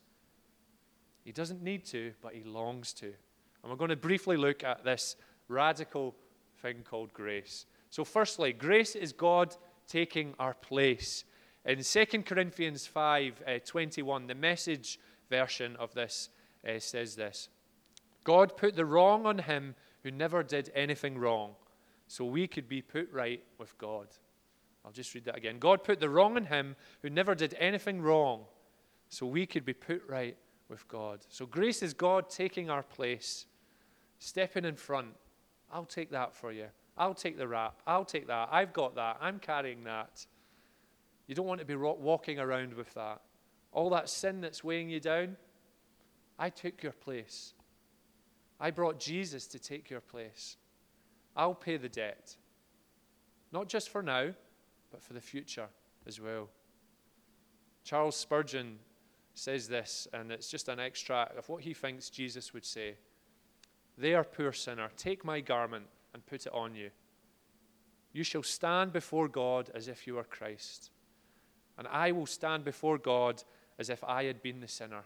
He 1.23 1.31
doesn't 1.31 1.63
need 1.63 1.85
to, 1.87 2.13
but 2.21 2.33
He 2.33 2.43
longs 2.43 2.93
to. 2.93 3.07
And 3.07 3.71
we're 3.71 3.75
going 3.75 3.89
to 3.89 3.95
briefly 3.95 4.37
look 4.37 4.63
at 4.63 4.85
this 4.85 5.15
radical 5.47 6.15
thing 6.61 6.83
called 6.87 7.11
grace. 7.13 7.65
So, 7.89 8.03
firstly, 8.03 8.53
grace 8.53 8.95
is 8.95 9.11
God 9.11 9.55
taking 9.87 10.33
our 10.39 10.53
place. 10.53 11.23
In 11.65 11.81
2 11.81 12.05
Corinthians 12.23 12.85
5 12.85 13.43
uh, 13.47 13.51
21, 13.65 14.27
the 14.27 14.35
message 14.35 14.99
version 15.29 15.75
of 15.77 15.93
this 15.93 16.29
uh, 16.67 16.79
says 16.79 17.15
this 17.15 17.49
God 18.23 18.57
put 18.57 18.75
the 18.75 18.85
wrong 18.85 19.25
on 19.25 19.39
him 19.39 19.75
who 20.03 20.11
never 20.11 20.43
did 20.43 20.71
anything 20.75 21.17
wrong, 21.17 21.55
so 22.07 22.25
we 22.25 22.47
could 22.47 22.67
be 22.67 22.81
put 22.81 23.11
right 23.11 23.43
with 23.57 23.77
God. 23.77 24.07
I'll 24.85 24.91
just 24.91 25.13
read 25.15 25.25
that 25.25 25.37
again. 25.37 25.57
God 25.57 25.83
put 25.83 25.99
the 25.99 26.09
wrong 26.09 26.35
on 26.35 26.45
him 26.45 26.75
who 27.01 27.09
never 27.09 27.33
did 27.33 27.55
anything 27.59 28.01
wrong, 28.01 28.45
so 29.09 29.25
we 29.25 29.45
could 29.47 29.65
be 29.65 29.73
put 29.73 30.03
right 30.07 30.37
with 30.69 30.87
God. 30.87 31.25
So 31.29 31.45
grace 31.45 31.81
is 31.81 31.93
God 31.93 32.29
taking 32.29 32.69
our 32.69 32.83
place, 32.83 33.47
stepping 34.19 34.65
in 34.65 34.75
front. 34.75 35.09
I'll 35.71 35.85
take 35.85 36.11
that 36.11 36.35
for 36.35 36.51
you. 36.51 36.67
I'll 36.97 37.13
take 37.13 37.37
the 37.37 37.47
rap. 37.47 37.81
I'll 37.85 38.05
take 38.05 38.27
that. 38.27 38.49
I've 38.51 38.73
got 38.73 38.95
that. 38.95 39.17
I'm 39.19 39.39
carrying 39.39 39.83
that. 39.83 40.25
You 41.27 41.35
don't 41.35 41.47
want 41.47 41.59
to 41.59 41.65
be 41.65 41.75
walking 41.75 42.39
around 42.39 42.73
with 42.73 42.93
that. 42.93 43.21
All 43.71 43.89
that 43.89 44.09
sin 44.09 44.41
that's 44.41 44.63
weighing 44.63 44.89
you 44.89 44.99
down, 44.99 45.35
I 46.39 46.49
took 46.49 46.81
your 46.83 46.93
place. 46.93 47.53
I 48.59 48.71
brought 48.71 48.99
Jesus 48.99 49.47
to 49.47 49.59
take 49.59 49.89
your 49.89 50.01
place. 50.01 50.57
I'll 51.35 51.55
pay 51.55 51.77
the 51.77 51.89
debt. 51.89 52.37
Not 53.51 53.67
just 53.67 53.89
for 53.89 54.01
now, 54.01 54.33
but 54.91 55.01
for 55.01 55.13
the 55.13 55.21
future 55.21 55.67
as 56.07 56.21
well. 56.21 56.49
Charles 57.83 58.15
Spurgeon 58.15 58.79
says 59.33 59.67
this, 59.67 60.07
and 60.13 60.31
it's 60.31 60.49
just 60.49 60.69
an 60.69 60.79
extract 60.79 61.37
of 61.37 61.49
what 61.49 61.63
he 61.63 61.73
thinks 61.73 62.09
Jesus 62.09 62.53
would 62.53 62.65
say. 62.65 62.95
There, 63.97 64.23
poor 64.23 64.53
sinner, 64.53 64.89
take 64.95 65.25
my 65.25 65.41
garment 65.41 65.85
and 66.15 66.25
put 66.25 66.45
it 66.45 66.53
on 66.53 66.73
you. 66.73 66.89
You 68.13 68.23
shall 68.23 68.41
stand 68.41 68.93
before 68.93 69.27
God 69.27 69.69
as 69.75 69.89
if 69.89 70.07
you 70.07 70.15
were 70.15 70.23
Christ, 70.23 70.89
and 71.77 71.85
I 71.89 72.13
will 72.13 72.25
stand 72.25 72.63
before 72.63 72.97
God 72.97 73.43
as 73.77 73.89
if 73.89 74.01
I 74.05 74.23
had 74.23 74.41
been 74.41 74.61
the 74.61 74.67
sinner. 74.69 75.03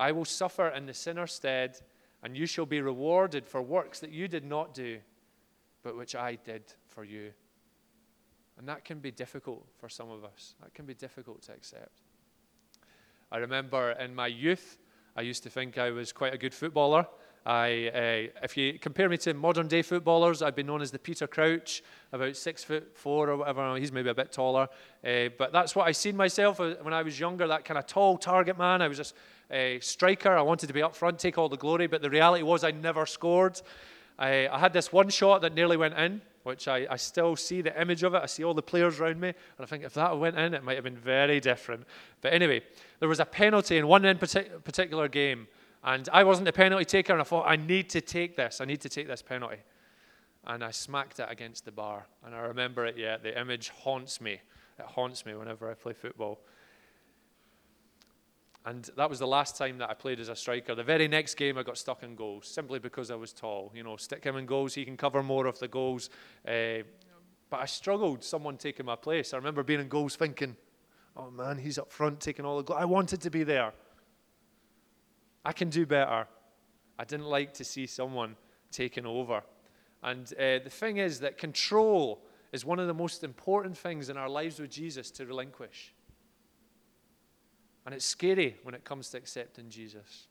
I 0.00 0.10
will 0.10 0.24
suffer 0.24 0.66
in 0.70 0.86
the 0.86 0.94
sinner's 0.94 1.32
stead, 1.32 1.78
and 2.24 2.36
you 2.36 2.44
shall 2.44 2.66
be 2.66 2.80
rewarded 2.80 3.46
for 3.46 3.62
works 3.62 4.00
that 4.00 4.10
you 4.10 4.26
did 4.26 4.44
not 4.44 4.74
do, 4.74 4.98
but 5.84 5.96
which 5.96 6.16
I 6.16 6.34
did 6.34 6.64
for 6.88 7.04
you. 7.04 7.30
And 8.58 8.68
that 8.68 8.84
can 8.84 8.98
be 8.98 9.12
difficult 9.12 9.64
for 9.78 9.88
some 9.88 10.10
of 10.10 10.24
us. 10.24 10.56
That 10.60 10.74
can 10.74 10.86
be 10.86 10.94
difficult 10.94 11.42
to 11.42 11.52
accept. 11.52 12.02
I 13.30 13.36
remember 13.36 13.92
in 13.92 14.12
my 14.12 14.26
youth, 14.26 14.78
I 15.14 15.20
used 15.20 15.44
to 15.44 15.50
think 15.50 15.78
I 15.78 15.90
was 15.90 16.12
quite 16.12 16.34
a 16.34 16.38
good 16.38 16.52
footballer. 16.52 17.06
I, 17.44 18.30
uh, 18.32 18.44
if 18.44 18.56
you 18.56 18.78
compare 18.78 19.08
me 19.08 19.16
to 19.18 19.34
modern 19.34 19.66
day 19.66 19.82
footballers, 19.82 20.42
I've 20.42 20.54
been 20.54 20.66
known 20.66 20.80
as 20.80 20.92
the 20.92 20.98
Peter 20.98 21.26
Crouch, 21.26 21.82
about 22.12 22.36
six 22.36 22.62
foot 22.62 22.96
four 22.96 23.30
or 23.30 23.36
whatever. 23.36 23.76
He's 23.76 23.90
maybe 23.90 24.10
a 24.10 24.14
bit 24.14 24.30
taller, 24.30 24.68
uh, 25.04 25.28
but 25.36 25.52
that's 25.52 25.74
what 25.74 25.88
I 25.88 25.92
seen 25.92 26.16
myself 26.16 26.60
uh, 26.60 26.74
when 26.82 26.94
I 26.94 27.02
was 27.02 27.18
younger. 27.18 27.48
That 27.48 27.64
kind 27.64 27.78
of 27.78 27.86
tall 27.86 28.16
target 28.16 28.56
man. 28.56 28.80
I 28.80 28.86
was 28.86 28.96
just 28.96 29.14
a 29.50 29.80
striker. 29.80 30.36
I 30.36 30.42
wanted 30.42 30.68
to 30.68 30.72
be 30.72 30.82
up 30.82 30.94
front, 30.94 31.18
take 31.18 31.36
all 31.36 31.48
the 31.48 31.56
glory, 31.56 31.88
but 31.88 32.00
the 32.00 32.10
reality 32.10 32.44
was 32.44 32.62
I 32.62 32.70
never 32.70 33.06
scored. 33.06 33.60
I, 34.18 34.46
I 34.46 34.58
had 34.58 34.72
this 34.72 34.92
one 34.92 35.08
shot 35.08 35.42
that 35.42 35.54
nearly 35.54 35.76
went 35.76 35.94
in, 35.94 36.22
which 36.44 36.68
I, 36.68 36.86
I 36.88 36.96
still 36.96 37.34
see 37.34 37.60
the 37.60 37.80
image 37.80 38.04
of 38.04 38.14
it. 38.14 38.22
I 38.22 38.26
see 38.26 38.44
all 38.44 38.54
the 38.54 38.62
players 38.62 39.00
around 39.00 39.20
me, 39.20 39.28
and 39.28 39.36
I 39.60 39.64
think 39.64 39.82
if 39.82 39.94
that 39.94 40.16
went 40.16 40.38
in, 40.38 40.54
it 40.54 40.62
might 40.62 40.74
have 40.74 40.84
been 40.84 40.96
very 40.96 41.40
different. 41.40 41.86
But 42.20 42.32
anyway, 42.32 42.62
there 43.00 43.08
was 43.08 43.20
a 43.20 43.24
penalty 43.24 43.78
in 43.78 43.88
one 43.88 44.04
in 44.04 44.18
partic- 44.18 44.62
particular 44.62 45.08
game, 45.08 45.48
and 45.84 46.08
I 46.12 46.24
wasn't 46.24 46.46
the 46.46 46.52
penalty 46.52 46.84
taker, 46.84 47.12
and 47.12 47.20
I 47.20 47.24
thought, 47.24 47.46
I 47.46 47.56
need 47.56 47.90
to 47.90 48.00
take 48.00 48.36
this. 48.36 48.60
I 48.60 48.64
need 48.64 48.80
to 48.82 48.88
take 48.88 49.08
this 49.08 49.22
penalty. 49.22 49.58
And 50.46 50.62
I 50.62 50.70
smacked 50.70 51.20
it 51.20 51.26
against 51.28 51.64
the 51.64 51.72
bar. 51.72 52.06
And 52.24 52.34
I 52.34 52.40
remember 52.40 52.86
it 52.86 52.96
yet. 52.96 53.22
The 53.22 53.38
image 53.40 53.70
haunts 53.70 54.20
me. 54.20 54.40
It 54.78 54.84
haunts 54.86 55.24
me 55.26 55.34
whenever 55.34 55.70
I 55.70 55.74
play 55.74 55.92
football. 55.92 56.40
And 58.64 58.88
that 58.96 59.10
was 59.10 59.18
the 59.18 59.26
last 59.26 59.56
time 59.56 59.78
that 59.78 59.90
I 59.90 59.94
played 59.94 60.20
as 60.20 60.28
a 60.28 60.36
striker. 60.36 60.74
The 60.74 60.84
very 60.84 61.08
next 61.08 61.34
game, 61.34 61.58
I 61.58 61.64
got 61.64 61.78
stuck 61.78 62.04
in 62.04 62.14
goals 62.14 62.46
simply 62.46 62.78
because 62.78 63.10
I 63.10 63.16
was 63.16 63.32
tall. 63.32 63.72
You 63.74 63.82
know, 63.82 63.96
stick 63.96 64.22
him 64.22 64.36
in 64.36 64.46
goals, 64.46 64.74
he 64.74 64.84
can 64.84 64.96
cover 64.96 65.22
more 65.22 65.46
of 65.46 65.58
the 65.58 65.66
goals. 65.66 66.10
Uh, 66.46 66.84
but 67.50 67.60
I 67.60 67.66
struggled, 67.66 68.22
someone 68.22 68.56
taking 68.56 68.86
my 68.86 68.96
place. 68.96 69.34
I 69.34 69.36
remember 69.36 69.64
being 69.64 69.80
in 69.80 69.88
goals 69.88 70.14
thinking, 70.14 70.56
oh 71.16 71.30
man, 71.30 71.58
he's 71.58 71.76
up 71.76 71.90
front 71.90 72.20
taking 72.20 72.44
all 72.44 72.56
the 72.56 72.62
goals. 72.62 72.78
I 72.80 72.84
wanted 72.84 73.20
to 73.22 73.30
be 73.30 73.42
there. 73.42 73.72
I 75.44 75.52
can 75.52 75.70
do 75.70 75.86
better. 75.86 76.26
I 76.98 77.04
didn't 77.04 77.26
like 77.26 77.54
to 77.54 77.64
see 77.64 77.86
someone 77.86 78.36
taking 78.70 79.06
over. 79.06 79.42
And 80.02 80.32
uh, 80.34 80.58
the 80.64 80.70
thing 80.70 80.98
is 80.98 81.20
that 81.20 81.38
control 81.38 82.24
is 82.52 82.64
one 82.64 82.78
of 82.78 82.86
the 82.86 82.94
most 82.94 83.24
important 83.24 83.76
things 83.76 84.08
in 84.08 84.16
our 84.16 84.28
lives 84.28 84.60
with 84.60 84.70
Jesus 84.70 85.10
to 85.12 85.26
relinquish. 85.26 85.94
And 87.84 87.94
it's 87.94 88.04
scary 88.04 88.56
when 88.62 88.74
it 88.74 88.84
comes 88.84 89.08
to 89.10 89.18
accepting 89.18 89.68
Jesus 89.68 90.28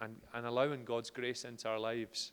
and, 0.00 0.16
and 0.32 0.46
allowing 0.46 0.84
God's 0.84 1.10
grace 1.10 1.44
into 1.44 1.68
our 1.68 1.78
lives. 1.78 2.32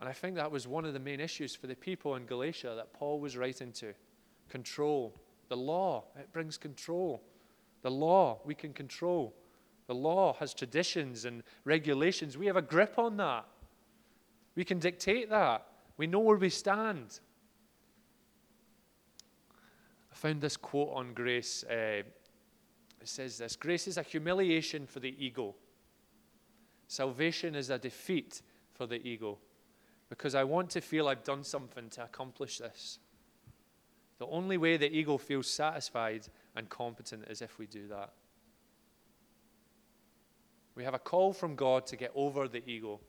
And 0.00 0.08
I 0.08 0.12
think 0.12 0.36
that 0.36 0.50
was 0.50 0.66
one 0.66 0.84
of 0.84 0.92
the 0.92 0.98
main 0.98 1.20
issues 1.20 1.54
for 1.54 1.66
the 1.66 1.74
people 1.74 2.16
in 2.16 2.26
Galatia 2.26 2.74
that 2.76 2.92
Paul 2.92 3.20
was 3.20 3.36
writing 3.36 3.72
to. 3.72 3.94
Control. 4.48 5.14
The 5.48 5.56
law, 5.56 6.04
it 6.18 6.32
brings 6.32 6.56
control. 6.56 7.22
The 7.82 7.90
law, 7.90 8.40
we 8.44 8.54
can 8.54 8.72
control. 8.72 9.34
The 9.90 9.96
law 9.96 10.34
has 10.34 10.54
traditions 10.54 11.24
and 11.24 11.42
regulations. 11.64 12.38
We 12.38 12.46
have 12.46 12.54
a 12.54 12.62
grip 12.62 12.96
on 12.96 13.16
that. 13.16 13.44
We 14.54 14.64
can 14.64 14.78
dictate 14.78 15.28
that. 15.30 15.66
We 15.96 16.06
know 16.06 16.20
where 16.20 16.36
we 16.36 16.48
stand. 16.48 17.18
I 20.12 20.14
found 20.14 20.42
this 20.42 20.56
quote 20.56 20.90
on 20.94 21.12
grace 21.12 21.64
uh, 21.64 22.02
it 23.00 23.08
says 23.08 23.38
this 23.38 23.56
Grace 23.56 23.88
is 23.88 23.96
a 23.96 24.04
humiliation 24.04 24.86
for 24.86 25.00
the 25.00 25.12
ego, 25.18 25.56
salvation 26.86 27.56
is 27.56 27.68
a 27.68 27.76
defeat 27.76 28.42
for 28.72 28.86
the 28.86 29.04
ego. 29.04 29.38
Because 30.08 30.36
I 30.36 30.44
want 30.44 30.70
to 30.70 30.80
feel 30.80 31.08
I've 31.08 31.24
done 31.24 31.42
something 31.42 31.90
to 31.90 32.04
accomplish 32.04 32.58
this. 32.58 33.00
The 34.18 34.26
only 34.26 34.56
way 34.56 34.76
the 34.76 34.96
ego 34.96 35.18
feels 35.18 35.50
satisfied 35.50 36.28
and 36.54 36.68
competent 36.68 37.24
is 37.28 37.42
if 37.42 37.58
we 37.58 37.66
do 37.66 37.88
that. 37.88 38.12
We 40.80 40.84
have 40.84 40.94
a 40.94 40.98
call 40.98 41.34
from 41.34 41.56
God 41.56 41.86
to 41.88 41.96
get 41.96 42.10
over 42.14 42.48
the 42.48 42.66
ego, 42.66 43.00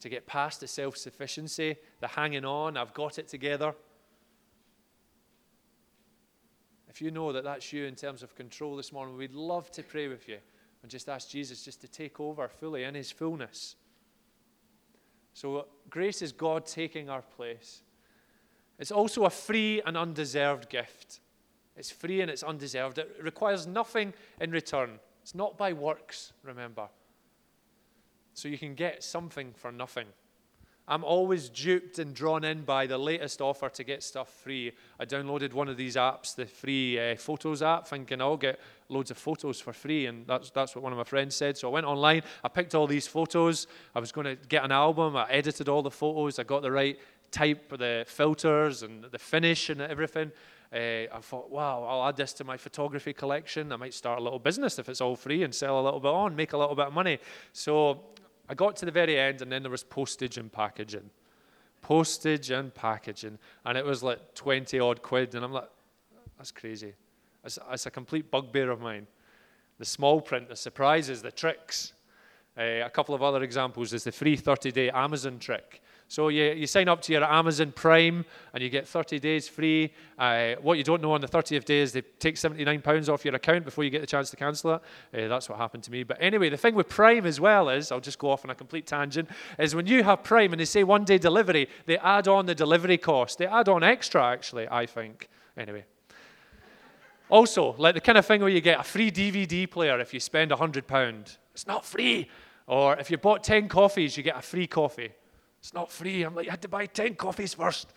to 0.00 0.08
get 0.08 0.26
past 0.26 0.60
the 0.60 0.66
self 0.66 0.96
sufficiency, 0.96 1.76
the 2.00 2.08
hanging 2.08 2.46
on, 2.46 2.78
I've 2.78 2.94
got 2.94 3.18
it 3.18 3.28
together. 3.28 3.74
If 6.88 7.02
you 7.02 7.10
know 7.10 7.34
that 7.34 7.44
that's 7.44 7.70
you 7.74 7.84
in 7.84 7.96
terms 7.96 8.22
of 8.22 8.34
control 8.34 8.76
this 8.76 8.94
morning, 8.94 9.14
we'd 9.14 9.34
love 9.34 9.70
to 9.72 9.82
pray 9.82 10.08
with 10.08 10.26
you 10.26 10.38
and 10.80 10.90
just 10.90 11.06
ask 11.10 11.28
Jesus 11.28 11.66
just 11.66 11.82
to 11.82 11.86
take 11.86 12.18
over 12.18 12.48
fully 12.48 12.84
in 12.84 12.94
his 12.94 13.10
fullness. 13.10 13.76
So, 15.34 15.66
grace 15.90 16.22
is 16.22 16.32
God 16.32 16.64
taking 16.64 17.10
our 17.10 17.20
place. 17.20 17.82
It's 18.78 18.90
also 18.90 19.26
a 19.26 19.30
free 19.30 19.82
and 19.84 19.98
undeserved 19.98 20.70
gift. 20.70 21.20
It's 21.76 21.90
free 21.90 22.22
and 22.22 22.30
it's 22.30 22.42
undeserved. 22.42 22.96
It 22.96 23.18
requires 23.20 23.66
nothing 23.66 24.14
in 24.40 24.50
return. 24.50 24.98
It's 25.22 25.34
not 25.34 25.56
by 25.56 25.72
works, 25.72 26.32
remember. 26.42 26.88
So 28.34 28.48
you 28.48 28.58
can 28.58 28.74
get 28.74 29.02
something 29.02 29.52
for 29.54 29.70
nothing. 29.70 30.06
I'm 30.88 31.04
always 31.04 31.48
duped 31.48 32.00
and 32.00 32.12
drawn 32.12 32.42
in 32.42 32.64
by 32.64 32.86
the 32.86 32.98
latest 32.98 33.40
offer 33.40 33.68
to 33.68 33.84
get 33.84 34.02
stuff 34.02 34.28
free. 34.28 34.72
I 34.98 35.06
downloaded 35.06 35.52
one 35.52 35.68
of 35.68 35.76
these 35.76 35.94
apps, 35.94 36.34
the 36.34 36.44
free 36.44 36.98
uh, 36.98 37.16
Photos 37.16 37.62
app, 37.62 37.86
thinking 37.86 38.20
I'll 38.20 38.36
get 38.36 38.58
loads 38.88 39.12
of 39.12 39.16
photos 39.16 39.60
for 39.60 39.72
free, 39.72 40.06
and 40.06 40.26
that's, 40.26 40.50
that's 40.50 40.74
what 40.74 40.82
one 40.82 40.92
of 40.92 40.98
my 40.98 41.04
friends 41.04 41.36
said. 41.36 41.56
So 41.56 41.68
I 41.68 41.70
went 41.70 41.86
online, 41.86 42.22
I 42.42 42.48
picked 42.48 42.74
all 42.74 42.88
these 42.88 43.06
photos. 43.06 43.68
I 43.94 44.00
was 44.00 44.10
going 44.10 44.24
to 44.24 44.36
get 44.48 44.64
an 44.64 44.72
album, 44.72 45.16
I 45.16 45.30
edited 45.30 45.68
all 45.68 45.82
the 45.82 45.90
photos, 45.90 46.40
I 46.40 46.42
got 46.42 46.62
the 46.62 46.72
right 46.72 46.98
type, 47.30 47.78
the 47.78 48.04
filters, 48.08 48.82
and 48.82 49.04
the 49.04 49.18
finish, 49.18 49.70
and 49.70 49.80
everything. 49.80 50.32
Uh, 50.72 51.06
I 51.12 51.18
thought, 51.20 51.50
wow, 51.50 51.84
I'll 51.84 52.08
add 52.08 52.16
this 52.16 52.32
to 52.34 52.44
my 52.44 52.56
photography 52.56 53.12
collection. 53.12 53.72
I 53.72 53.76
might 53.76 53.92
start 53.92 54.18
a 54.18 54.22
little 54.22 54.38
business 54.38 54.78
if 54.78 54.88
it's 54.88 55.02
all 55.02 55.16
free 55.16 55.42
and 55.42 55.54
sell 55.54 55.78
a 55.78 55.82
little 55.82 56.00
bit 56.00 56.08
on, 56.08 56.34
make 56.34 56.54
a 56.54 56.56
little 56.56 56.74
bit 56.74 56.86
of 56.86 56.94
money. 56.94 57.18
So 57.52 58.00
I 58.48 58.54
got 58.54 58.76
to 58.76 58.86
the 58.86 58.90
very 58.90 59.18
end, 59.18 59.42
and 59.42 59.52
then 59.52 59.62
there 59.62 59.70
was 59.70 59.84
postage 59.84 60.38
and 60.38 60.50
packaging. 60.50 61.10
Postage 61.82 62.50
and 62.50 62.74
packaging. 62.74 63.38
And 63.66 63.76
it 63.76 63.84
was 63.84 64.02
like 64.02 64.34
20 64.34 64.80
odd 64.80 65.02
quid. 65.02 65.34
And 65.34 65.44
I'm 65.44 65.52
like, 65.52 65.68
that's 66.38 66.52
crazy. 66.52 66.94
It's, 67.44 67.58
it's 67.70 67.86
a 67.86 67.90
complete 67.90 68.30
bugbear 68.30 68.70
of 68.70 68.80
mine. 68.80 69.06
The 69.78 69.84
small 69.84 70.20
print, 70.20 70.48
the 70.48 70.56
surprises, 70.56 71.20
the 71.20 71.32
tricks. 71.32 71.92
Uh, 72.56 72.84
a 72.84 72.90
couple 72.90 73.14
of 73.14 73.22
other 73.22 73.42
examples 73.42 73.92
is 73.92 74.04
the 74.04 74.12
free 74.12 74.36
30 74.36 74.72
day 74.72 74.90
Amazon 74.90 75.38
trick. 75.38 75.81
So 76.12 76.28
you, 76.28 76.44
you 76.52 76.66
sign 76.66 76.88
up 76.88 77.00
to 77.02 77.12
your 77.14 77.24
Amazon 77.24 77.72
Prime 77.72 78.26
and 78.52 78.62
you 78.62 78.68
get 78.68 78.86
30 78.86 79.18
days 79.18 79.48
free. 79.48 79.94
Uh, 80.18 80.56
what 80.60 80.76
you 80.76 80.84
don't 80.84 81.00
know 81.00 81.12
on 81.12 81.22
the 81.22 81.26
30th 81.26 81.64
day 81.64 81.78
is 81.78 81.92
they 81.92 82.02
take 82.02 82.34
£79 82.34 83.08
off 83.08 83.24
your 83.24 83.34
account 83.34 83.64
before 83.64 83.82
you 83.82 83.88
get 83.88 84.02
the 84.02 84.06
chance 84.06 84.28
to 84.28 84.36
cancel 84.36 84.74
it. 84.74 84.82
Uh, 85.24 85.28
that's 85.28 85.48
what 85.48 85.56
happened 85.56 85.82
to 85.84 85.90
me. 85.90 86.02
But 86.02 86.18
anyway, 86.20 86.50
the 86.50 86.58
thing 86.58 86.74
with 86.74 86.90
Prime 86.90 87.24
as 87.24 87.40
well 87.40 87.70
is, 87.70 87.90
I'll 87.90 87.98
just 87.98 88.18
go 88.18 88.28
off 88.28 88.44
on 88.44 88.50
a 88.50 88.54
complete 88.54 88.86
tangent, 88.86 89.30
is 89.58 89.74
when 89.74 89.86
you 89.86 90.02
have 90.04 90.22
Prime 90.22 90.52
and 90.52 90.60
they 90.60 90.66
say 90.66 90.84
one 90.84 91.04
day 91.04 91.16
delivery, 91.16 91.66
they 91.86 91.96
add 91.96 92.28
on 92.28 92.44
the 92.44 92.54
delivery 92.54 92.98
cost. 92.98 93.38
They 93.38 93.46
add 93.46 93.70
on 93.70 93.82
extra, 93.82 94.22
actually, 94.22 94.68
I 94.70 94.84
think. 94.84 95.30
Anyway. 95.56 95.86
Also, 97.30 97.74
like 97.78 97.94
the 97.94 98.02
kind 98.02 98.18
of 98.18 98.26
thing 98.26 98.42
where 98.42 98.50
you 98.50 98.60
get 98.60 98.78
a 98.78 98.82
free 98.82 99.10
DVD 99.10 99.70
player 99.70 99.98
if 99.98 100.12
you 100.12 100.20
spend 100.20 100.50
£100. 100.50 101.38
It's 101.54 101.66
not 101.66 101.86
free. 101.86 102.28
Or 102.66 102.98
if 102.98 103.10
you 103.10 103.16
bought 103.16 103.42
10 103.42 103.68
coffees, 103.68 104.18
you 104.18 104.22
get 104.22 104.36
a 104.36 104.42
free 104.42 104.66
coffee. 104.66 105.12
It's 105.62 105.72
not 105.72 105.92
free. 105.92 106.24
I'm 106.24 106.34
like, 106.34 106.48
I 106.48 106.50
had 106.50 106.62
to 106.62 106.68
buy 106.68 106.86
10 106.86 107.14
coffees 107.14 107.54
first. 107.54 107.92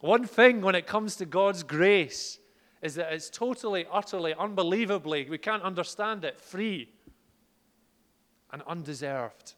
One 0.00 0.26
thing 0.26 0.60
when 0.60 0.74
it 0.74 0.88
comes 0.88 1.14
to 1.16 1.24
God's 1.24 1.62
grace 1.62 2.40
is 2.82 2.96
that 2.96 3.12
it's 3.12 3.30
totally, 3.30 3.86
utterly, 3.92 4.34
unbelievably, 4.34 5.28
we 5.30 5.38
can't 5.38 5.62
understand 5.62 6.24
it, 6.24 6.40
free 6.40 6.88
and 8.52 8.62
undeserved. 8.66 9.54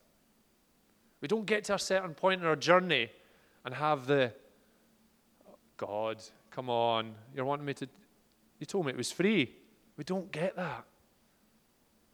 We 1.22 1.28
don't 1.28 1.46
get 1.46 1.64
to 1.64 1.76
a 1.76 1.78
certain 1.78 2.14
point 2.14 2.42
in 2.42 2.46
our 2.46 2.56
journey 2.56 3.08
and 3.64 3.74
have 3.74 4.06
the 4.06 4.32
God, 5.78 6.18
come 6.50 6.68
on, 6.68 7.14
you're 7.34 7.44
wanting 7.44 7.64
me 7.64 7.74
to. 7.74 7.88
You 8.58 8.66
told 8.66 8.86
me 8.86 8.92
it 8.92 8.98
was 8.98 9.10
free. 9.10 9.52
We 9.96 10.04
don't 10.04 10.30
get 10.30 10.54
that. 10.56 10.84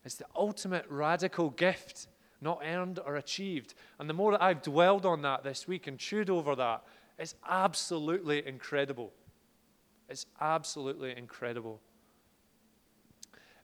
It's 0.05 0.15
the 0.15 0.27
ultimate 0.37 0.87
radical 0.89 1.51
gift, 1.51 2.07
not 2.41 2.61
earned 2.65 3.01
or 3.05 3.17
achieved. 3.17 3.75
And 3.99 4.09
the 4.09 4.15
more 4.15 4.33
that 4.33 4.43
I've 4.43 4.63
dwelled 4.63 5.07
on 5.07 5.23
that 5.23 5.43
this 5.43 5.67
week 5.67 5.87
and 5.87 5.99
chewed 5.99 6.31
over 6.31 6.55
that, 6.57 6.83
it's 7.19 7.35
absolutely 7.49 8.47
incredible. 8.47 9.13
It's 10.09 10.27
absolutely 10.41 11.17
incredible. 11.17 11.81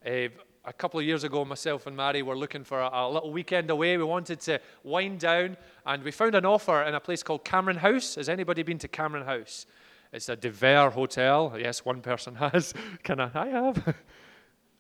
Uh, 0.05 0.29
a 0.67 0.73
couple 0.73 0.99
of 0.99 1.07
years 1.07 1.25
ago, 1.25 1.45
myself 1.45 1.87
and 1.87 1.97
Mary 1.97 2.23
were 2.23 2.37
looking 2.37 2.65
for 2.65 2.81
a, 2.81 2.91
a, 2.93 3.11
little 3.11 3.33
weekend 3.33 3.71
away. 3.71 3.97
We 3.97 4.05
wanted 4.05 4.41
to 4.41 4.61
wind 4.83 5.21
down, 5.21 5.57
and 5.87 6.03
we 6.03 6.11
found 6.11 6.35
an 6.35 6.45
offer 6.45 6.83
in 6.83 6.95
a 6.95 7.01
place 7.01 7.23
called 7.23 7.45
Cameron 7.45 7.77
House. 7.77 8.15
Has 8.15 8.29
anybody 8.29 8.63
been 8.63 8.79
to 8.79 8.89
Cameron 8.89 9.25
House? 9.25 9.67
It's 10.13 10.29
a 10.29 10.37
De 10.37 10.51
Vere 10.51 10.91
hotel. 10.91 11.55
Yes, 11.59 11.85
one 11.85 12.01
person 12.01 12.35
has. 12.37 12.73
Can 13.03 13.21
I? 13.21 13.31
I 13.35 13.49
have. 13.49 13.95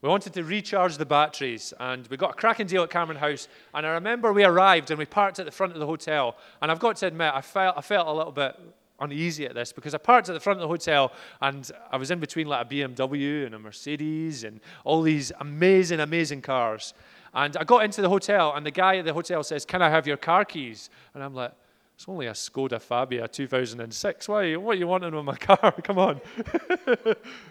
we 0.04 0.10
wanted 0.10 0.34
to 0.34 0.44
recharge 0.44 0.98
the 0.98 1.06
batteries, 1.06 1.72
and 1.80 2.06
we 2.08 2.18
got 2.18 2.32
a 2.32 2.34
cracking 2.34 2.66
deal 2.66 2.82
at 2.82 2.90
Cameron 2.90 3.16
House. 3.16 3.48
And 3.72 3.86
I 3.86 3.92
remember 3.92 4.34
we 4.34 4.44
arrived 4.44 4.90
and 4.90 4.98
we 4.98 5.06
parked 5.06 5.38
at 5.38 5.46
the 5.46 5.50
front 5.50 5.72
of 5.72 5.78
the 5.78 5.86
hotel. 5.86 6.36
And 6.60 6.70
I've 6.70 6.78
got 6.78 6.96
to 6.96 7.06
admit, 7.06 7.32
I 7.34 7.40
felt, 7.40 7.78
I 7.78 7.80
felt 7.80 8.06
a 8.06 8.12
little 8.12 8.30
bit 8.30 8.54
uneasy 9.00 9.46
at 9.46 9.54
this 9.54 9.72
because 9.72 9.94
I 9.94 9.98
parked 9.98 10.28
at 10.28 10.34
the 10.34 10.40
front 10.40 10.58
of 10.58 10.60
the 10.60 10.68
hotel 10.68 11.10
and 11.40 11.70
I 11.90 11.96
was 11.96 12.10
in 12.10 12.20
between 12.20 12.48
like 12.48 12.66
a 12.66 12.68
BMW 12.68 13.46
and 13.46 13.54
a 13.54 13.58
Mercedes 13.58 14.44
and 14.44 14.60
all 14.84 15.00
these 15.00 15.32
amazing, 15.40 16.00
amazing 16.00 16.42
cars. 16.42 16.92
And 17.32 17.56
I 17.56 17.64
got 17.64 17.82
into 17.82 18.02
the 18.02 18.10
hotel 18.10 18.52
and 18.54 18.66
the 18.66 18.70
guy 18.70 18.98
at 18.98 19.06
the 19.06 19.14
hotel 19.14 19.42
says, 19.42 19.64
Can 19.64 19.80
I 19.80 19.88
have 19.88 20.06
your 20.06 20.18
car 20.18 20.44
keys? 20.44 20.90
And 21.14 21.24
I'm 21.24 21.32
like, 21.32 21.52
it's 21.96 22.08
only 22.08 22.26
a 22.26 22.32
Skoda 22.32 22.80
Fabia 22.80 23.28
2006. 23.28 24.28
Why, 24.28 24.56
what 24.56 24.72
are 24.72 24.78
you 24.78 24.88
wanting 24.88 25.14
with 25.14 25.24
my 25.24 25.36
car? 25.40 25.72
Come 25.82 25.98
on. 25.98 26.20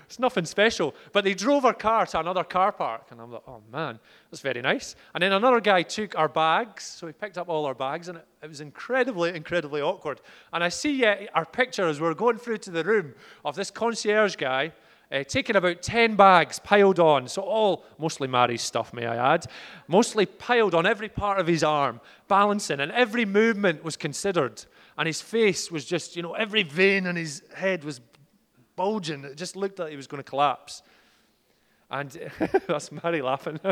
it's 0.06 0.20
nothing 0.20 0.46
special. 0.46 0.94
But 1.14 1.24
they 1.24 1.34
drove 1.34 1.64
our 1.64 1.74
car 1.74 2.06
to 2.08 2.20
another 2.20 2.44
car 2.44 2.74
park. 2.74 3.08
And 3.12 3.22
I'm 3.22 3.32
like, 3.32 3.44
oh 3.48 3.62
man, 3.72 4.00
that's 4.30 4.42
very 4.42 4.62
nice. 4.62 4.98
And 5.14 5.24
then 5.24 5.32
another 5.32 5.62
guy 5.62 5.82
took 5.84 6.18
our 6.18 6.28
bags. 6.28 6.84
So 6.84 7.08
he 7.08 7.14
picked 7.14 7.38
up 7.38 7.48
all 7.48 7.66
our 7.66 7.74
bags. 7.74 8.10
And 8.10 8.20
it, 8.42 8.50
was 8.50 8.60
incredibly, 8.60 9.34
incredibly 9.34 9.82
awkward. 9.82 10.20
And 10.52 10.62
I 10.62 10.70
see 10.70 10.94
yet 10.98 11.30
our 11.34 11.46
picture 11.46 11.88
as 11.88 12.02
we're 12.02 12.14
going 12.14 12.38
through 12.38 12.58
to 12.60 12.72
the 12.72 12.84
room 12.84 13.14
of 13.46 13.56
this 13.56 13.72
concierge 13.72 14.36
guy 14.36 14.74
uh, 15.14 15.24
taking 15.24 15.56
about 15.56 15.82
10 15.82 16.16
bags 16.16 16.60
piled 16.60 17.00
on, 17.00 17.28
so 17.28 17.44
all 17.44 17.86
mostly 18.00 18.28
Mary's 18.28 18.64
stuff, 18.64 18.94
may 18.94 19.06
I 19.06 19.36
add, 19.36 19.46
mostly 19.88 20.26
piled 20.26 20.74
on 20.74 20.88
every 20.88 21.10
part 21.10 21.40
of 21.40 21.46
his 21.46 21.64
arm, 21.64 22.02
balancing, 22.28 22.80
and 22.80 22.92
every 22.92 23.24
movement 23.24 23.84
was 23.84 23.96
considered. 23.96 24.66
And 24.98 25.06
his 25.08 25.22
face 25.22 25.72
was 25.72 25.86
just, 25.86 26.16
you 26.16 26.24
know, 26.24 26.34
every 26.34 26.64
vein 26.64 27.06
in 27.06 27.16
his 27.16 27.44
head 27.56 27.84
was 27.84 28.02
bulging. 28.76 29.24
It 29.24 29.38
just 29.38 29.56
looked 29.56 29.80
like 29.80 29.92
he 29.92 29.96
was 29.96 30.08
going 30.08 30.24
to 30.24 30.30
collapse. 30.30 30.82
And 31.92 32.10
that's 32.68 32.92
Mary 32.92 33.22
laughing. 33.22 33.60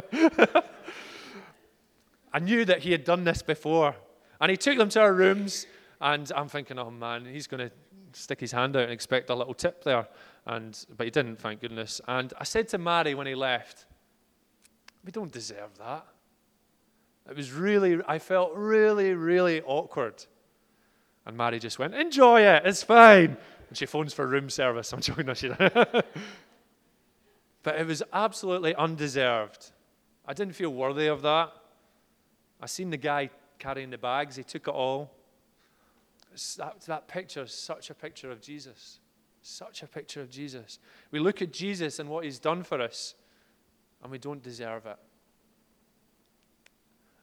I 2.33 2.39
knew 2.39 2.65
that 2.65 2.79
he 2.79 2.91
had 2.91 3.03
done 3.03 3.23
this 3.23 3.41
before. 3.41 3.95
And 4.39 4.49
he 4.49 4.57
took 4.57 4.77
them 4.77 4.89
to 4.89 5.01
our 5.01 5.13
rooms, 5.13 5.65
and 5.99 6.31
I'm 6.35 6.49
thinking, 6.49 6.79
oh 6.79 6.89
man, 6.89 7.25
he's 7.25 7.47
going 7.47 7.67
to 7.67 7.71
stick 8.13 8.39
his 8.39 8.51
hand 8.51 8.75
out 8.75 8.83
and 8.83 8.91
expect 8.91 9.29
a 9.29 9.35
little 9.35 9.53
tip 9.53 9.83
there. 9.83 10.07
And, 10.45 10.85
but 10.97 11.05
he 11.05 11.11
didn't, 11.11 11.37
thank 11.37 11.61
goodness. 11.61 12.01
And 12.07 12.33
I 12.39 12.43
said 12.43 12.67
to 12.69 12.77
Mary 12.77 13.13
when 13.13 13.27
he 13.27 13.35
left, 13.35 13.85
We 15.05 15.11
don't 15.11 15.31
deserve 15.31 15.77
that. 15.77 16.05
It 17.29 17.35
was 17.35 17.51
really, 17.51 17.99
I 18.07 18.17
felt 18.19 18.53
really, 18.55 19.13
really 19.13 19.61
awkward. 19.61 20.25
And 21.25 21.37
Mary 21.37 21.59
just 21.59 21.77
went, 21.77 21.93
Enjoy 21.93 22.41
it, 22.41 22.63
it's 22.65 22.83
fine. 22.83 23.37
And 23.69 23.77
she 23.77 23.85
phones 23.85 24.13
for 24.13 24.25
room 24.27 24.49
service. 24.49 24.91
I'm 24.91 25.01
joking, 25.01 25.27
no, 25.27 25.33
she 25.33 25.49
But 27.63 27.75
it 27.79 27.85
was 27.85 28.01
absolutely 28.11 28.73
undeserved. 28.75 29.71
I 30.25 30.33
didn't 30.33 30.55
feel 30.55 30.71
worthy 30.71 31.07
of 31.07 31.21
that. 31.21 31.51
I 32.59 32.65
seen 32.65 32.89
the 32.89 32.97
guy 32.97 33.29
carrying 33.59 33.91
the 33.91 33.97
bags, 33.97 34.35
he 34.35 34.43
took 34.43 34.67
it 34.67 34.73
all. 34.73 35.11
That, 36.57 36.81
that 36.81 37.07
picture 37.07 37.43
is 37.43 37.53
such 37.53 37.89
a 37.89 37.93
picture 37.93 38.31
of 38.31 38.41
Jesus. 38.41 39.00
Such 39.41 39.81
a 39.83 39.87
picture 39.87 40.21
of 40.21 40.29
Jesus. 40.29 40.79
We 41.09 41.19
look 41.19 41.41
at 41.41 41.51
Jesus 41.51 41.99
and 41.99 42.09
what 42.09 42.25
he's 42.25 42.39
done 42.39 42.63
for 42.63 42.79
us, 42.81 43.15
and 44.03 44.11
we 44.11 44.17
don't 44.17 44.41
deserve 44.41 44.85
it. 44.85 44.97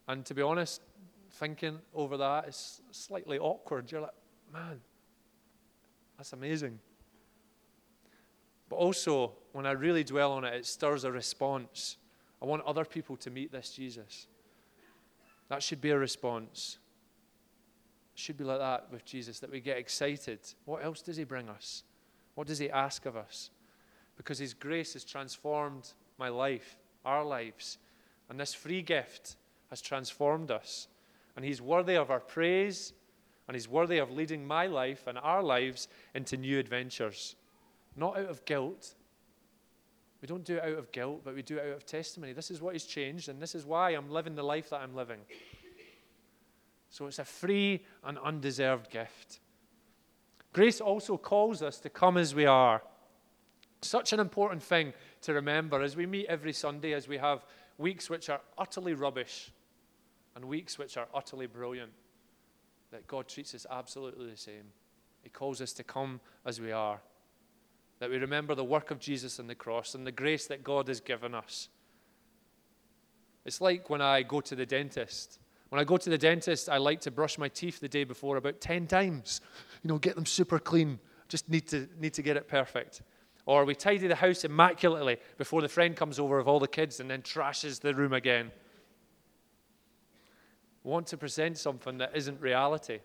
And 0.07 0.25
to 0.25 0.33
be 0.33 0.41
honest, 0.41 0.81
thinking 1.31 1.79
over 1.93 2.17
that 2.17 2.47
is 2.47 2.81
slightly 2.91 3.39
awkward. 3.39 3.91
You're 3.91 4.01
like, 4.01 4.11
man, 4.51 4.81
that's 6.17 6.33
amazing. 6.33 6.79
But 8.67 8.75
also, 8.75 9.33
when 9.53 9.65
I 9.65 9.71
really 9.71 10.03
dwell 10.03 10.33
on 10.33 10.43
it, 10.43 10.53
it 10.53 10.65
stirs 10.65 11.03
a 11.03 11.11
response. 11.11 11.97
I 12.41 12.45
want 12.45 12.63
other 12.65 12.85
people 12.85 13.15
to 13.17 13.29
meet 13.29 13.51
this 13.51 13.71
Jesus. 13.71 14.27
That 15.47 15.63
should 15.63 15.81
be 15.81 15.91
a 15.91 15.97
response. 15.97 16.77
It 18.13 18.19
should 18.19 18.37
be 18.37 18.43
like 18.43 18.59
that 18.59 18.91
with 18.91 19.05
Jesus, 19.05 19.39
that 19.39 19.49
we 19.51 19.59
get 19.59 19.77
excited. 19.77 20.39
What 20.65 20.83
else 20.83 21.01
does 21.01 21.17
he 21.17 21.23
bring 21.23 21.49
us? 21.49 21.83
What 22.39 22.47
does 22.47 22.59
He 22.59 22.69
ask 22.69 23.05
of 23.05 23.17
us? 23.17 23.49
Because 24.15 24.39
His 24.39 24.53
grace 24.53 24.93
has 24.93 25.03
transformed 25.03 25.91
my 26.17 26.29
life, 26.29 26.77
our 27.03 27.25
lives. 27.25 27.79
And 28.29 28.39
this 28.39 28.53
free 28.53 28.81
gift 28.81 29.35
has 29.69 29.81
transformed 29.81 30.49
us. 30.49 30.87
And 31.35 31.43
He's 31.43 31.61
worthy 31.61 31.97
of 31.97 32.09
our 32.09 32.21
praise, 32.21 32.93
and 33.49 33.55
He's 33.55 33.67
worthy 33.67 33.97
of 33.97 34.11
leading 34.11 34.47
my 34.47 34.67
life 34.67 35.05
and 35.05 35.17
our 35.17 35.43
lives 35.43 35.89
into 36.15 36.37
new 36.37 36.59
adventures. 36.59 37.35
Not 37.97 38.17
out 38.17 38.29
of 38.29 38.45
guilt. 38.45 38.95
We 40.21 40.27
don't 40.29 40.45
do 40.45 40.59
it 40.59 40.63
out 40.63 40.77
of 40.77 40.93
guilt, 40.93 41.23
but 41.25 41.35
we 41.35 41.41
do 41.41 41.57
it 41.57 41.67
out 41.67 41.75
of 41.75 41.85
testimony. 41.85 42.31
This 42.31 42.51
is 42.51 42.61
what 42.61 42.71
He's 42.71 42.85
changed, 42.85 43.27
and 43.27 43.41
this 43.41 43.53
is 43.53 43.65
why 43.65 43.89
I'm 43.89 44.09
living 44.09 44.35
the 44.35 44.43
life 44.43 44.69
that 44.69 44.79
I'm 44.79 44.95
living. 44.95 45.19
So 46.89 47.05
it's 47.07 47.19
a 47.19 47.25
free 47.25 47.83
and 48.01 48.17
undeserved 48.17 48.89
gift. 48.89 49.41
Grace 50.53 50.81
also 50.81 51.17
calls 51.17 51.61
us 51.61 51.79
to 51.79 51.89
come 51.89 52.17
as 52.17 52.33
we 52.33 52.45
are. 52.45 52.81
Such 53.81 54.13
an 54.13 54.19
important 54.19 54.63
thing 54.63 54.93
to 55.21 55.33
remember 55.33 55.81
as 55.81 55.95
we 55.95 56.05
meet 56.05 56.25
every 56.27 56.53
Sunday, 56.53 56.93
as 56.93 57.07
we 57.07 57.17
have 57.17 57.45
weeks 57.77 58.09
which 58.09 58.29
are 58.29 58.41
utterly 58.57 58.93
rubbish 58.93 59.51
and 60.35 60.45
weeks 60.45 60.77
which 60.77 60.97
are 60.97 61.07
utterly 61.13 61.47
brilliant, 61.47 61.91
that 62.91 63.07
God 63.07 63.27
treats 63.27 63.53
us 63.53 63.65
absolutely 63.69 64.29
the 64.29 64.37
same. 64.37 64.73
He 65.21 65.29
calls 65.29 65.61
us 65.61 65.73
to 65.73 65.83
come 65.83 66.19
as 66.45 66.59
we 66.59 66.71
are. 66.71 67.01
That 67.99 68.09
we 68.09 68.17
remember 68.17 68.55
the 68.55 68.63
work 68.63 68.91
of 68.91 68.99
Jesus 68.99 69.39
on 69.39 69.47
the 69.47 69.55
cross 69.55 69.93
and 69.93 70.07
the 70.07 70.11
grace 70.11 70.47
that 70.47 70.63
God 70.63 70.87
has 70.87 70.99
given 70.99 71.35
us. 71.35 71.69
It's 73.45 73.61
like 73.61 73.89
when 73.89 74.01
I 74.01 74.23
go 74.23 74.41
to 74.41 74.55
the 74.55 74.65
dentist. 74.65 75.39
When 75.69 75.79
I 75.79 75.83
go 75.83 75.97
to 75.97 76.09
the 76.09 76.17
dentist, 76.17 76.67
I 76.67 76.77
like 76.77 77.01
to 77.01 77.11
brush 77.11 77.37
my 77.37 77.47
teeth 77.47 77.79
the 77.79 77.87
day 77.87 78.03
before 78.03 78.37
about 78.37 78.59
10 78.59 78.87
times 78.87 79.41
you 79.83 79.87
know, 79.87 79.97
get 79.97 80.15
them 80.15 80.25
super 80.25 80.59
clean. 80.59 80.99
Just 81.27 81.49
need 81.49 81.67
to, 81.67 81.87
need 81.99 82.13
to 82.15 82.21
get 82.21 82.37
it 82.37 82.47
perfect. 82.47 83.01
Or 83.45 83.65
we 83.65 83.75
tidy 83.75 84.07
the 84.07 84.15
house 84.15 84.43
immaculately 84.43 85.17
before 85.37 85.61
the 85.61 85.69
friend 85.69 85.95
comes 85.95 86.19
over 86.19 86.39
of 86.39 86.47
all 86.47 86.59
the 86.59 86.67
kids 86.67 86.99
and 86.99 87.09
then 87.09 87.21
trashes 87.21 87.79
the 87.79 87.93
room 87.93 88.13
again. 88.13 88.51
We 90.83 90.91
want 90.91 91.07
to 91.07 91.17
present 91.17 91.57
something 91.57 91.97
that 91.99 92.15
isn't 92.15 92.39
reality, 92.41 92.99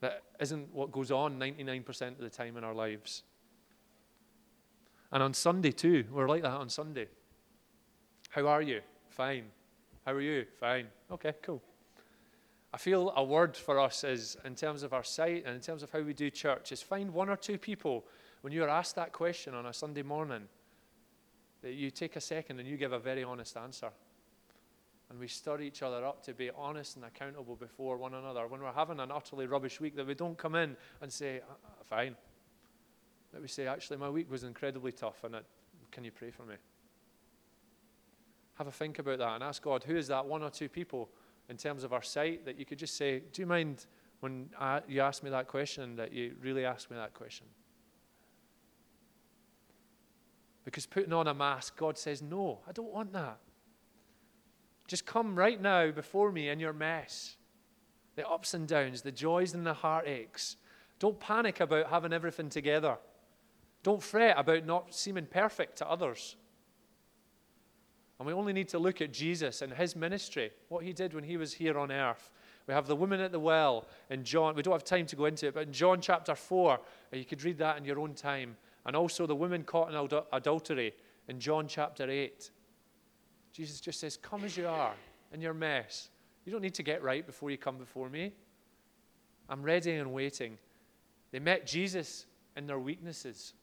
that 0.00 0.22
isn't 0.40 0.72
what 0.72 0.92
goes 0.92 1.10
on 1.10 1.38
99% 1.38 2.12
of 2.12 2.18
the 2.18 2.30
time 2.30 2.56
in 2.56 2.64
our 2.64 2.74
lives. 2.74 3.22
And 5.10 5.22
on 5.22 5.32
Sunday, 5.32 5.72
too, 5.72 6.04
we're 6.10 6.28
like 6.28 6.42
that 6.42 6.50
on 6.50 6.68
Sunday. 6.68 7.08
How 8.30 8.46
are 8.46 8.60
you? 8.60 8.82
Fine. 9.08 9.44
How 10.08 10.14
are 10.14 10.22
you? 10.22 10.46
Fine. 10.58 10.86
Okay, 11.10 11.34
cool. 11.42 11.60
I 12.72 12.78
feel 12.78 13.12
a 13.14 13.22
word 13.22 13.54
for 13.54 13.78
us 13.78 14.04
is, 14.04 14.38
in 14.42 14.54
terms 14.54 14.82
of 14.82 14.94
our 14.94 15.04
site 15.04 15.44
and 15.44 15.54
in 15.54 15.60
terms 15.60 15.82
of 15.82 15.90
how 15.90 16.00
we 16.00 16.14
do 16.14 16.30
church, 16.30 16.72
is 16.72 16.80
find 16.80 17.12
one 17.12 17.28
or 17.28 17.36
two 17.36 17.58
people 17.58 18.06
when 18.40 18.50
you 18.50 18.64
are 18.64 18.70
asked 18.70 18.94
that 18.94 19.12
question 19.12 19.52
on 19.52 19.66
a 19.66 19.72
Sunday 19.74 20.00
morning 20.00 20.44
that 21.60 21.74
you 21.74 21.90
take 21.90 22.16
a 22.16 22.22
second 22.22 22.58
and 22.58 22.66
you 22.66 22.78
give 22.78 22.94
a 22.94 22.98
very 22.98 23.22
honest 23.22 23.54
answer. 23.58 23.90
And 25.10 25.20
we 25.20 25.28
stir 25.28 25.60
each 25.60 25.82
other 25.82 26.02
up 26.06 26.24
to 26.24 26.32
be 26.32 26.50
honest 26.56 26.96
and 26.96 27.04
accountable 27.04 27.56
before 27.56 27.98
one 27.98 28.14
another. 28.14 28.46
When 28.46 28.62
we're 28.62 28.72
having 28.72 29.00
an 29.00 29.12
utterly 29.12 29.46
rubbish 29.46 29.78
week, 29.78 29.94
that 29.96 30.06
we 30.06 30.14
don't 30.14 30.38
come 30.38 30.54
in 30.54 30.74
and 31.02 31.12
say, 31.12 31.40
uh, 31.40 31.52
uh, 31.52 31.84
fine. 31.84 32.16
That 33.34 33.42
we 33.42 33.48
say, 33.48 33.66
actually, 33.66 33.98
my 33.98 34.08
week 34.08 34.30
was 34.30 34.42
incredibly 34.42 34.92
tough, 34.92 35.22
and 35.24 35.34
it, 35.34 35.44
can 35.90 36.02
you 36.02 36.12
pray 36.12 36.30
for 36.30 36.44
me? 36.44 36.54
Have 38.58 38.66
a 38.66 38.72
think 38.72 38.98
about 38.98 39.18
that 39.18 39.34
and 39.34 39.44
ask 39.44 39.62
God, 39.62 39.84
who 39.84 39.96
is 39.96 40.08
that 40.08 40.26
one 40.26 40.42
or 40.42 40.50
two 40.50 40.68
people 40.68 41.08
in 41.48 41.56
terms 41.56 41.84
of 41.84 41.92
our 41.92 42.02
site, 42.02 42.44
that 42.44 42.58
you 42.58 42.64
could 42.64 42.78
just 42.78 42.96
say, 42.96 43.22
Do 43.32 43.40
you 43.40 43.46
mind 43.46 43.86
when 44.20 44.50
I, 44.58 44.82
you 44.88 45.00
ask 45.00 45.22
me 45.22 45.30
that 45.30 45.46
question, 45.46 45.96
that 45.96 46.12
you 46.12 46.34
really 46.42 46.64
ask 46.64 46.90
me 46.90 46.96
that 46.96 47.14
question? 47.14 47.46
Because 50.64 50.84
putting 50.84 51.12
on 51.12 51.28
a 51.28 51.34
mask, 51.34 51.78
God 51.78 51.96
says, 51.96 52.20
No, 52.20 52.58
I 52.68 52.72
don't 52.72 52.92
want 52.92 53.12
that. 53.12 53.38
Just 54.86 55.06
come 55.06 55.36
right 55.36 55.60
now 55.60 55.90
before 55.90 56.32
me 56.32 56.48
in 56.48 56.58
your 56.60 56.72
mess 56.72 57.36
the 58.16 58.28
ups 58.28 58.52
and 58.52 58.66
downs, 58.66 59.02
the 59.02 59.12
joys 59.12 59.54
and 59.54 59.64
the 59.64 59.72
heartaches. 59.72 60.56
Don't 60.98 61.20
panic 61.20 61.60
about 61.60 61.88
having 61.88 62.12
everything 62.12 62.48
together. 62.48 62.98
Don't 63.84 64.02
fret 64.02 64.36
about 64.36 64.66
not 64.66 64.92
seeming 64.92 65.26
perfect 65.26 65.78
to 65.78 65.88
others. 65.88 66.34
And 68.18 68.26
we 68.26 68.32
only 68.32 68.52
need 68.52 68.68
to 68.68 68.78
look 68.78 69.00
at 69.00 69.12
Jesus 69.12 69.62
and 69.62 69.72
his 69.72 69.94
ministry, 69.94 70.50
what 70.68 70.82
he 70.82 70.92
did 70.92 71.14
when 71.14 71.24
he 71.24 71.36
was 71.36 71.54
here 71.54 71.78
on 71.78 71.92
earth. 71.92 72.30
We 72.66 72.74
have 72.74 72.86
the 72.86 72.96
woman 72.96 73.20
at 73.20 73.32
the 73.32 73.40
well 73.40 73.86
in 74.10 74.24
John. 74.24 74.54
We 74.54 74.62
don't 74.62 74.74
have 74.74 74.84
time 74.84 75.06
to 75.06 75.16
go 75.16 75.26
into 75.26 75.46
it, 75.46 75.54
but 75.54 75.66
in 75.66 75.72
John 75.72 76.00
chapter 76.00 76.34
4, 76.34 76.72
uh, 76.74 77.16
you 77.16 77.24
could 77.24 77.42
read 77.42 77.58
that 77.58 77.78
in 77.78 77.84
your 77.84 77.98
own 78.00 78.14
time. 78.14 78.56
And 78.84 78.96
also 78.96 79.26
the 79.26 79.36
woman 79.36 79.62
caught 79.62 79.92
in 79.92 80.20
adultery 80.32 80.94
in 81.28 81.38
John 81.38 81.68
chapter 81.68 82.10
8. 82.10 82.50
Jesus 83.52 83.80
just 83.80 84.00
says, 84.00 84.16
Come 84.16 84.44
as 84.44 84.56
you 84.56 84.66
are 84.66 84.94
in 85.32 85.40
your 85.40 85.54
mess. 85.54 86.10
You 86.44 86.52
don't 86.52 86.62
need 86.62 86.74
to 86.74 86.82
get 86.82 87.02
right 87.02 87.24
before 87.24 87.50
you 87.50 87.58
come 87.58 87.78
before 87.78 88.08
me. 88.08 88.32
I'm 89.48 89.62
ready 89.62 89.92
and 89.92 90.12
waiting. 90.12 90.58
They 91.30 91.38
met 91.38 91.66
Jesus 91.66 92.26
in 92.56 92.66
their 92.66 92.78
weaknesses, 92.78 93.54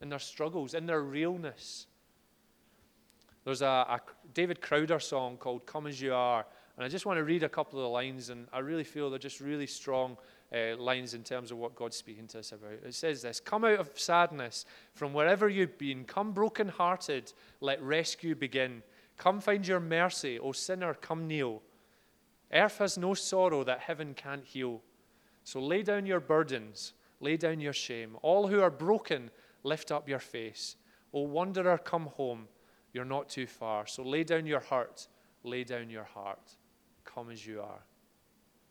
in 0.00 0.08
their 0.08 0.18
struggles, 0.18 0.74
in 0.74 0.86
their 0.86 1.02
realness. 1.02 1.86
There's 3.48 3.62
a, 3.62 3.66
a, 3.66 4.00
David 4.34 4.60
Crowder 4.60 5.00
song 5.00 5.38
called 5.38 5.64
Come 5.64 5.86
As 5.86 6.02
You 6.02 6.12
Are. 6.12 6.44
And 6.76 6.84
I 6.84 6.88
just 6.88 7.06
want 7.06 7.16
to 7.16 7.24
read 7.24 7.44
a 7.44 7.48
couple 7.48 7.78
of 7.78 7.84
the 7.84 7.88
lines, 7.88 8.28
and 8.28 8.46
I 8.52 8.58
really 8.58 8.84
feel 8.84 9.08
they're 9.08 9.18
just 9.18 9.40
really 9.40 9.66
strong 9.66 10.18
uh, 10.54 10.76
lines 10.76 11.14
in 11.14 11.22
terms 11.24 11.50
of 11.50 11.56
what 11.56 11.74
God's 11.74 11.96
speaking 11.96 12.26
to 12.26 12.40
us 12.40 12.52
about. 12.52 12.72
It 12.84 12.94
says 12.94 13.22
this 13.22 13.40
Come 13.40 13.64
out 13.64 13.78
of 13.78 13.90
sadness 13.94 14.66
from 14.92 15.14
wherever 15.14 15.48
you've 15.48 15.78
been. 15.78 16.04
Come 16.04 16.32
broken 16.32 16.68
hearted, 16.68 17.32
let 17.62 17.82
rescue 17.82 18.34
begin. 18.34 18.82
Come 19.16 19.40
find 19.40 19.66
your 19.66 19.80
mercy, 19.80 20.38
O 20.38 20.52
sinner, 20.52 20.92
come 20.92 21.26
kneel. 21.26 21.62
Earth 22.52 22.76
has 22.76 22.98
no 22.98 23.14
sorrow 23.14 23.64
that 23.64 23.80
heaven 23.80 24.12
can't 24.12 24.44
heal. 24.44 24.82
So 25.44 25.58
lay 25.58 25.82
down 25.82 26.04
your 26.04 26.20
burdens, 26.20 26.92
lay 27.18 27.38
down 27.38 27.60
your 27.60 27.72
shame. 27.72 28.18
All 28.20 28.48
who 28.48 28.60
are 28.60 28.70
broken, 28.70 29.30
lift 29.62 29.90
up 29.90 30.06
your 30.06 30.18
face. 30.18 30.76
O 31.14 31.22
wanderer, 31.22 31.78
come 31.78 32.08
home. 32.08 32.48
You're 32.92 33.04
not 33.04 33.28
too 33.28 33.46
far. 33.46 33.86
So 33.86 34.02
lay 34.02 34.24
down 34.24 34.46
your 34.46 34.60
hurt, 34.60 35.08
lay 35.42 35.64
down 35.64 35.90
your 35.90 36.04
heart. 36.04 36.56
Come 37.04 37.30
as 37.30 37.46
you 37.46 37.60
are. 37.60 37.82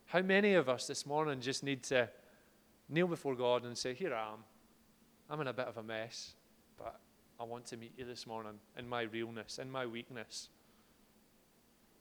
How 0.06 0.22
many 0.22 0.54
of 0.54 0.70
us 0.70 0.88
this 0.88 1.06
morning 1.06 1.42
just 1.42 1.64
need 1.64 1.84
to 1.84 2.10
kneel 2.90 3.08
before 3.08 3.36
God 3.36 3.66
and 3.66 3.78
say, 3.78 3.94
Here 3.94 4.14
I 4.14 4.34
am. 4.34 4.40
I'm 5.30 5.42
in 5.42 5.48
a 5.48 5.54
bit 5.54 5.68
of 5.68 5.78
a 5.78 5.84
mess, 5.84 6.36
but 6.78 7.00
I 7.40 7.44
want 7.44 7.66
to 7.68 7.78
meet 7.78 7.92
you 7.98 8.06
this 8.06 8.26
morning 8.26 8.54
in 8.78 8.88
my 8.88 9.02
realness, 9.02 9.60
in 9.60 9.70
my 9.70 9.86
weakness. 9.86 10.50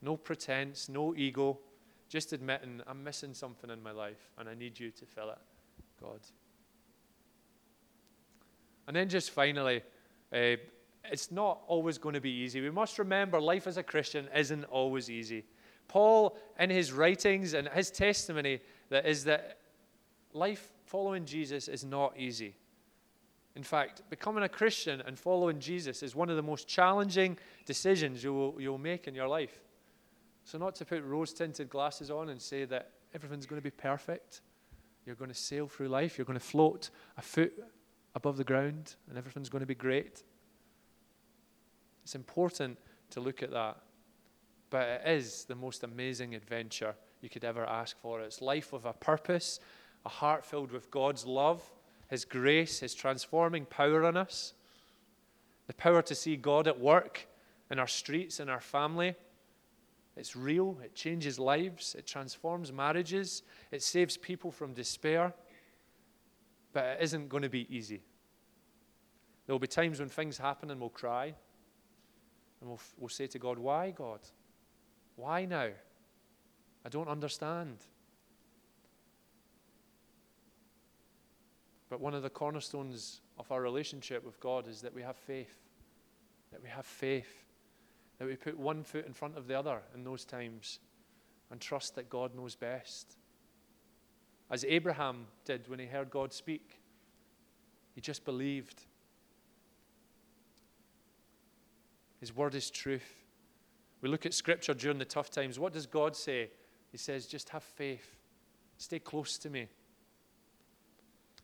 No 0.01 0.17
pretense, 0.17 0.89
no 0.89 1.15
ego, 1.17 1.59
just 2.09 2.33
admitting 2.33 2.81
I'm 2.87 3.03
missing 3.03 3.35
something 3.35 3.71
in 3.71 3.83
my 3.83 3.91
life 3.91 4.31
and 4.39 4.49
I 4.49 4.55
need 4.55 4.79
you 4.79 4.91
to 4.93 5.05
fill 5.05 5.31
it, 5.31 5.39
God. 6.01 6.21
And 8.87 8.95
then 8.95 9.09
just 9.09 9.31
finally, 9.33 9.83
uh, 10.33 10.57
it's 11.11 11.31
not 11.31 11.61
always 11.67 11.99
going 11.99 12.15
to 12.15 12.21
be 12.21 12.31
easy. 12.31 12.61
We 12.61 12.71
must 12.71 12.99
remember 12.99 13.41
life 13.41 13.67
as 13.67 13.77
a 13.77 13.83
Christian 13.83 14.29
isn't 14.35 14.65
always 14.65 15.11
easy. 15.11 15.45
Paul, 15.89 16.37
in 16.59 16.71
his 16.71 16.93
writings 16.93 17.55
and 17.55 17.69
his 17.69 17.91
testimony, 17.91 18.61
that 18.91 19.07
is 19.07 19.25
that 19.25 19.59
life 20.33 20.73
following 20.85 21.25
Jesus 21.25 21.69
is 21.69 21.85
not 21.85 22.19
easy. 22.19 22.55
In 23.55 23.63
fact, 23.63 24.03
becoming 24.11 24.45
a 24.45 24.49
Christian 24.49 25.03
and 25.07 25.19
following 25.19 25.59
Jesus 25.59 26.03
is 26.03 26.15
one 26.15 26.29
of 26.29 26.37
the 26.37 26.43
most 26.43 26.69
challenging 26.69 27.39
decisions 27.65 28.23
you 28.23 28.35
will, 28.35 28.61
you'll 28.61 28.79
make 28.79 29.09
in 29.09 29.15
your 29.15 29.29
life. 29.29 29.61
So, 30.45 30.59
not 30.59 30.75
to 30.77 30.85
put 30.85 31.03
rose 31.03 31.33
tinted 31.33 31.71
glasses 31.71 32.11
on 32.11 32.29
and 32.29 32.41
say 32.41 32.67
that 32.67 32.91
everything's 33.15 33.47
going 33.47 33.61
to 33.61 33.65
be 33.65 33.71
perfect. 33.71 34.43
You're 35.07 35.17
going 35.17 35.31
to 35.31 35.35
sail 35.35 35.69
through 35.69 35.89
life, 35.89 36.19
you're 36.19 36.25
going 36.25 36.39
to 36.39 36.45
float 36.45 36.91
a 37.17 37.23
foot 37.23 37.53
above 38.15 38.37
the 38.37 38.45
ground, 38.45 38.97
and 39.09 39.17
everything's 39.17 39.49
going 39.49 39.61
to 39.61 39.67
be 39.67 39.75
great. 39.75 40.23
It's 42.07 42.15
important 42.15 42.79
to 43.11 43.21
look 43.21 43.43
at 43.43 43.51
that. 43.51 43.79
But 44.71 44.87
it 44.87 45.03
is 45.09 45.43
the 45.43 45.57
most 45.57 45.83
amazing 45.83 46.37
adventure 46.37 46.95
you 47.21 47.29
could 47.29 47.43
ever 47.43 47.67
ask 47.67 47.99
for. 47.99 48.21
It's 48.21 48.41
life 48.41 48.73
with 48.73 48.85
a 48.85 48.93
purpose, 48.93 49.59
a 50.05 50.09
heart 50.09 50.45
filled 50.45 50.71
with 50.71 50.89
God's 50.93 51.27
love, 51.27 51.69
His 52.09 52.25
grace, 52.25 52.79
His 52.79 52.95
transforming 52.95 53.65
power 53.65 54.05
on 54.05 54.17
us, 54.17 54.55
the 55.67 55.75
power 55.75 56.01
to 56.03 56.15
see 56.15 56.37
God 56.37 56.69
at 56.69 56.79
work 56.79 57.27
in 57.73 57.81
our 57.81 57.89
streets, 57.89 58.39
in 58.39 58.49
our 58.49 58.61
family, 58.61 59.17
it's 60.17 60.37
real, 60.37 60.79
it 60.85 60.95
changes 60.95 61.41
lives, 61.41 61.97
it 61.99 62.07
transforms 62.07 62.73
marriages, 62.73 63.43
it 63.73 63.83
saves 63.83 64.17
people 64.17 64.53
from 64.53 64.75
despair. 64.75 65.35
But 66.73 66.85
it 66.85 66.99
isn't 67.01 67.29
going 67.29 67.43
to 67.43 67.49
be 67.49 67.67
easy. 67.69 68.01
There 69.45 69.55
will 69.55 69.59
be 69.59 69.67
times 69.67 69.99
when 69.99 70.09
things 70.09 70.39
happen 70.39 70.71
and 70.71 70.81
we'll 70.81 70.91
cry. 70.91 71.35
And 72.61 72.71
we'll, 72.71 72.81
we'll 72.99 73.09
say 73.09 73.27
to 73.29 73.39
God, 73.39 73.59
Why, 73.59 73.91
God? 73.91 74.21
Why 75.17 75.45
now? 75.45 75.69
I 76.85 76.89
don't 76.89 77.09
understand. 77.09 77.79
But 81.89 82.01
one 82.01 82.15
of 82.15 82.23
the 82.23 82.31
cornerstones 82.31 83.21
of 83.39 83.51
our 83.53 83.63
relationship 83.63 84.25
with 84.25 84.41
God 84.41 84.69
is 84.69 84.83
that 84.83 84.95
we 84.95 85.03
have 85.03 85.17
faith. 85.17 85.57
That 86.53 86.63
we 86.63 86.69
have 86.69 86.87
faith 86.87 87.47
that 88.19 88.27
we 88.27 88.37
put 88.37 88.59
one 88.59 88.83
foot 88.83 89.07
in 89.07 89.13
front 89.13 89.37
of 89.37 89.47
the 89.47 89.59
other 89.59 89.81
in 89.95 90.05
those 90.05 90.25
times 90.25 90.79
and 91.51 91.61
trust 91.61 91.95
that 91.95 92.09
God 92.09 92.35
knows 92.35 92.55
best. 92.55 93.17
As 94.51 94.65
Abraham 94.65 95.27
did 95.45 95.69
when 95.69 95.79
he 95.79 95.87
heard 95.87 96.11
God 96.11 96.33
speak, 96.33 96.81
he 97.95 98.01
just 98.01 98.25
believed. 98.25 98.83
His 102.27 102.35
word 102.35 102.57
is 102.57 102.71
truth. 102.71 103.23
We 104.01 104.09
look 104.09 104.27
at 104.27 104.35
scripture 104.35 104.75
during 104.75 104.99
the 104.99 105.05
tough 105.05 105.31
times. 105.31 105.61
What 105.61 105.73
does 105.73 105.87
God 105.87 106.17
say? 106.17 106.51
He 106.91 106.99
says, 106.99 107.29
just 107.29 107.51
have 107.51 107.63
faith, 107.63 108.17
stay 108.79 108.99
close 108.99 109.39
to 109.39 109.49
me. 109.49 109.69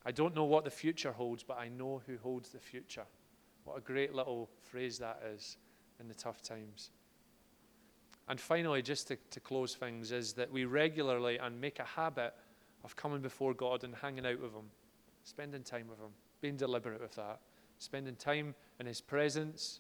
I 0.05 0.11
don't 0.11 0.35
know 0.35 0.43
what 0.43 0.65
the 0.65 0.73
future 0.73 1.13
holds, 1.13 1.45
but 1.45 1.57
I 1.57 1.69
know 1.69 2.03
who 2.05 2.17
holds 2.19 2.51
the 2.51 2.59
future. 2.59 3.05
What 3.63 3.79
a 3.79 3.81
great 3.81 4.13
little 4.13 4.51
phrase 4.61 4.99
that 4.99 5.23
is 5.33 5.57
in 6.01 6.09
the 6.09 6.15
tough 6.15 6.43
times. 6.43 6.91
And 8.29 8.41
finally, 8.41 8.83
just 8.83 9.07
to, 9.07 9.17
to 9.31 9.39
close 9.39 9.77
things, 9.77 10.11
is 10.11 10.33
that 10.33 10.51
we 10.51 10.65
regularly 10.65 11.39
and 11.39 11.61
make 11.61 11.79
a 11.79 11.85
habit 11.85 12.35
of 12.83 12.97
coming 12.97 13.21
before 13.21 13.55
God 13.55 13.85
and 13.85 13.95
hanging 13.95 14.27
out 14.27 14.41
with 14.41 14.53
Him, 14.53 14.67
spending 15.23 15.63
time 15.63 15.87
with 15.87 16.01
Him, 16.01 16.11
being 16.41 16.57
deliberate 16.57 17.01
with 17.01 17.15
that, 17.15 17.39
spending 17.79 18.17
time 18.17 18.57
in 18.81 18.87
His 18.87 19.01
presence, 19.01 19.79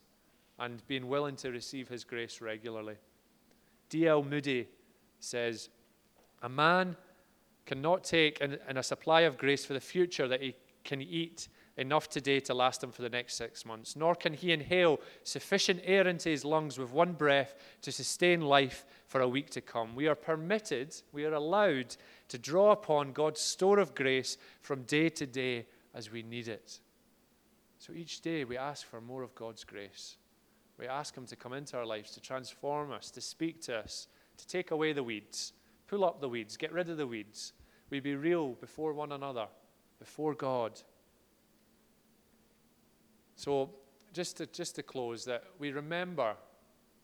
and 0.62 0.86
being 0.86 1.08
willing 1.08 1.36
to 1.36 1.50
receive 1.50 1.88
His 1.88 2.04
grace 2.04 2.40
regularly. 2.40 2.94
D.L. 3.90 4.22
Moody 4.22 4.68
says, 5.20 5.68
A 6.40 6.48
man 6.48 6.96
cannot 7.66 8.04
take 8.04 8.40
in, 8.40 8.58
in 8.68 8.76
a 8.76 8.82
supply 8.82 9.22
of 9.22 9.36
grace 9.36 9.64
for 9.64 9.74
the 9.74 9.80
future 9.80 10.28
that 10.28 10.40
he 10.40 10.54
can 10.84 11.02
eat 11.02 11.48
enough 11.76 12.08
today 12.08 12.38
to 12.40 12.54
last 12.54 12.82
him 12.82 12.92
for 12.92 13.02
the 13.02 13.08
next 13.08 13.34
six 13.34 13.64
months, 13.64 13.96
nor 13.96 14.14
can 14.14 14.34
he 14.34 14.52
inhale 14.52 15.00
sufficient 15.24 15.80
air 15.84 16.06
into 16.06 16.28
his 16.28 16.44
lungs 16.44 16.78
with 16.78 16.92
one 16.92 17.12
breath 17.12 17.54
to 17.80 17.90
sustain 17.90 18.40
life 18.40 18.84
for 19.06 19.20
a 19.20 19.28
week 19.28 19.50
to 19.50 19.60
come. 19.60 19.94
We 19.94 20.06
are 20.06 20.14
permitted, 20.14 20.94
we 21.12 21.24
are 21.24 21.34
allowed 21.34 21.96
to 22.28 22.38
draw 22.38 22.72
upon 22.72 23.12
God's 23.12 23.40
store 23.40 23.78
of 23.78 23.94
grace 23.94 24.36
from 24.60 24.82
day 24.82 25.08
to 25.10 25.26
day 25.26 25.66
as 25.94 26.10
we 26.10 26.22
need 26.22 26.48
it. 26.48 26.78
So 27.78 27.92
each 27.92 28.20
day 28.20 28.44
we 28.44 28.56
ask 28.56 28.86
for 28.86 29.00
more 29.00 29.22
of 29.22 29.34
God's 29.34 29.64
grace. 29.64 30.16
We 30.78 30.86
ask 30.86 31.16
Him 31.16 31.26
to 31.26 31.36
come 31.36 31.52
into 31.52 31.76
our 31.76 31.86
lives, 31.86 32.12
to 32.12 32.20
transform 32.20 32.92
us, 32.92 33.10
to 33.12 33.20
speak 33.20 33.60
to 33.62 33.78
us, 33.78 34.08
to 34.38 34.46
take 34.46 34.70
away 34.70 34.92
the 34.92 35.02
weeds, 35.02 35.52
pull 35.86 36.04
up 36.04 36.20
the 36.20 36.28
weeds, 36.28 36.56
get 36.56 36.72
rid 36.72 36.88
of 36.88 36.96
the 36.96 37.06
weeds. 37.06 37.52
We 37.90 38.00
be 38.00 38.16
real 38.16 38.50
before 38.54 38.92
one 38.94 39.12
another, 39.12 39.46
before 39.98 40.34
God 40.34 40.80
so, 43.42 43.70
just 44.12 44.36
to, 44.36 44.46
just 44.46 44.76
to 44.76 44.84
close, 44.84 45.24
that 45.24 45.42
we 45.58 45.72
remember 45.72 46.36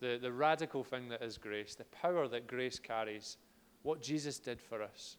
the, 0.01 0.19
the 0.21 0.33
radical 0.33 0.85
thing 0.85 1.09
that 1.09 1.21
is 1.21 1.37
grace, 1.39 1.75
the 1.75 1.85
power 1.85 2.29
that 2.29 2.47
grace 2.47 2.79
carries, 2.79 3.39
what 3.83 4.01
Jesus 4.01 4.39
did 4.39 4.61
for 4.61 4.83
us. 4.83 5.17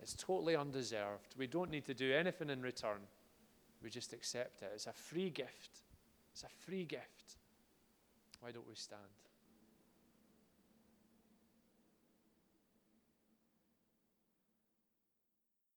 It's 0.00 0.14
totally 0.14 0.56
undeserved. 0.56 1.34
We 1.36 1.46
don't 1.48 1.70
need 1.70 1.84
to 1.84 1.92
do 1.92 2.14
anything 2.14 2.50
in 2.50 2.62
return. 2.62 3.00
We 3.82 3.90
just 3.90 4.14
accept 4.14 4.62
it. 4.62 4.70
It's 4.74 4.86
a 4.86 4.92
free 4.94 5.28
gift. 5.28 5.80
It's 6.32 6.44
a 6.44 6.64
free 6.64 6.84
gift. 6.84 7.36
Why 8.40 8.52
don't 8.52 8.68
we 8.68 8.74
stand? 8.74 9.27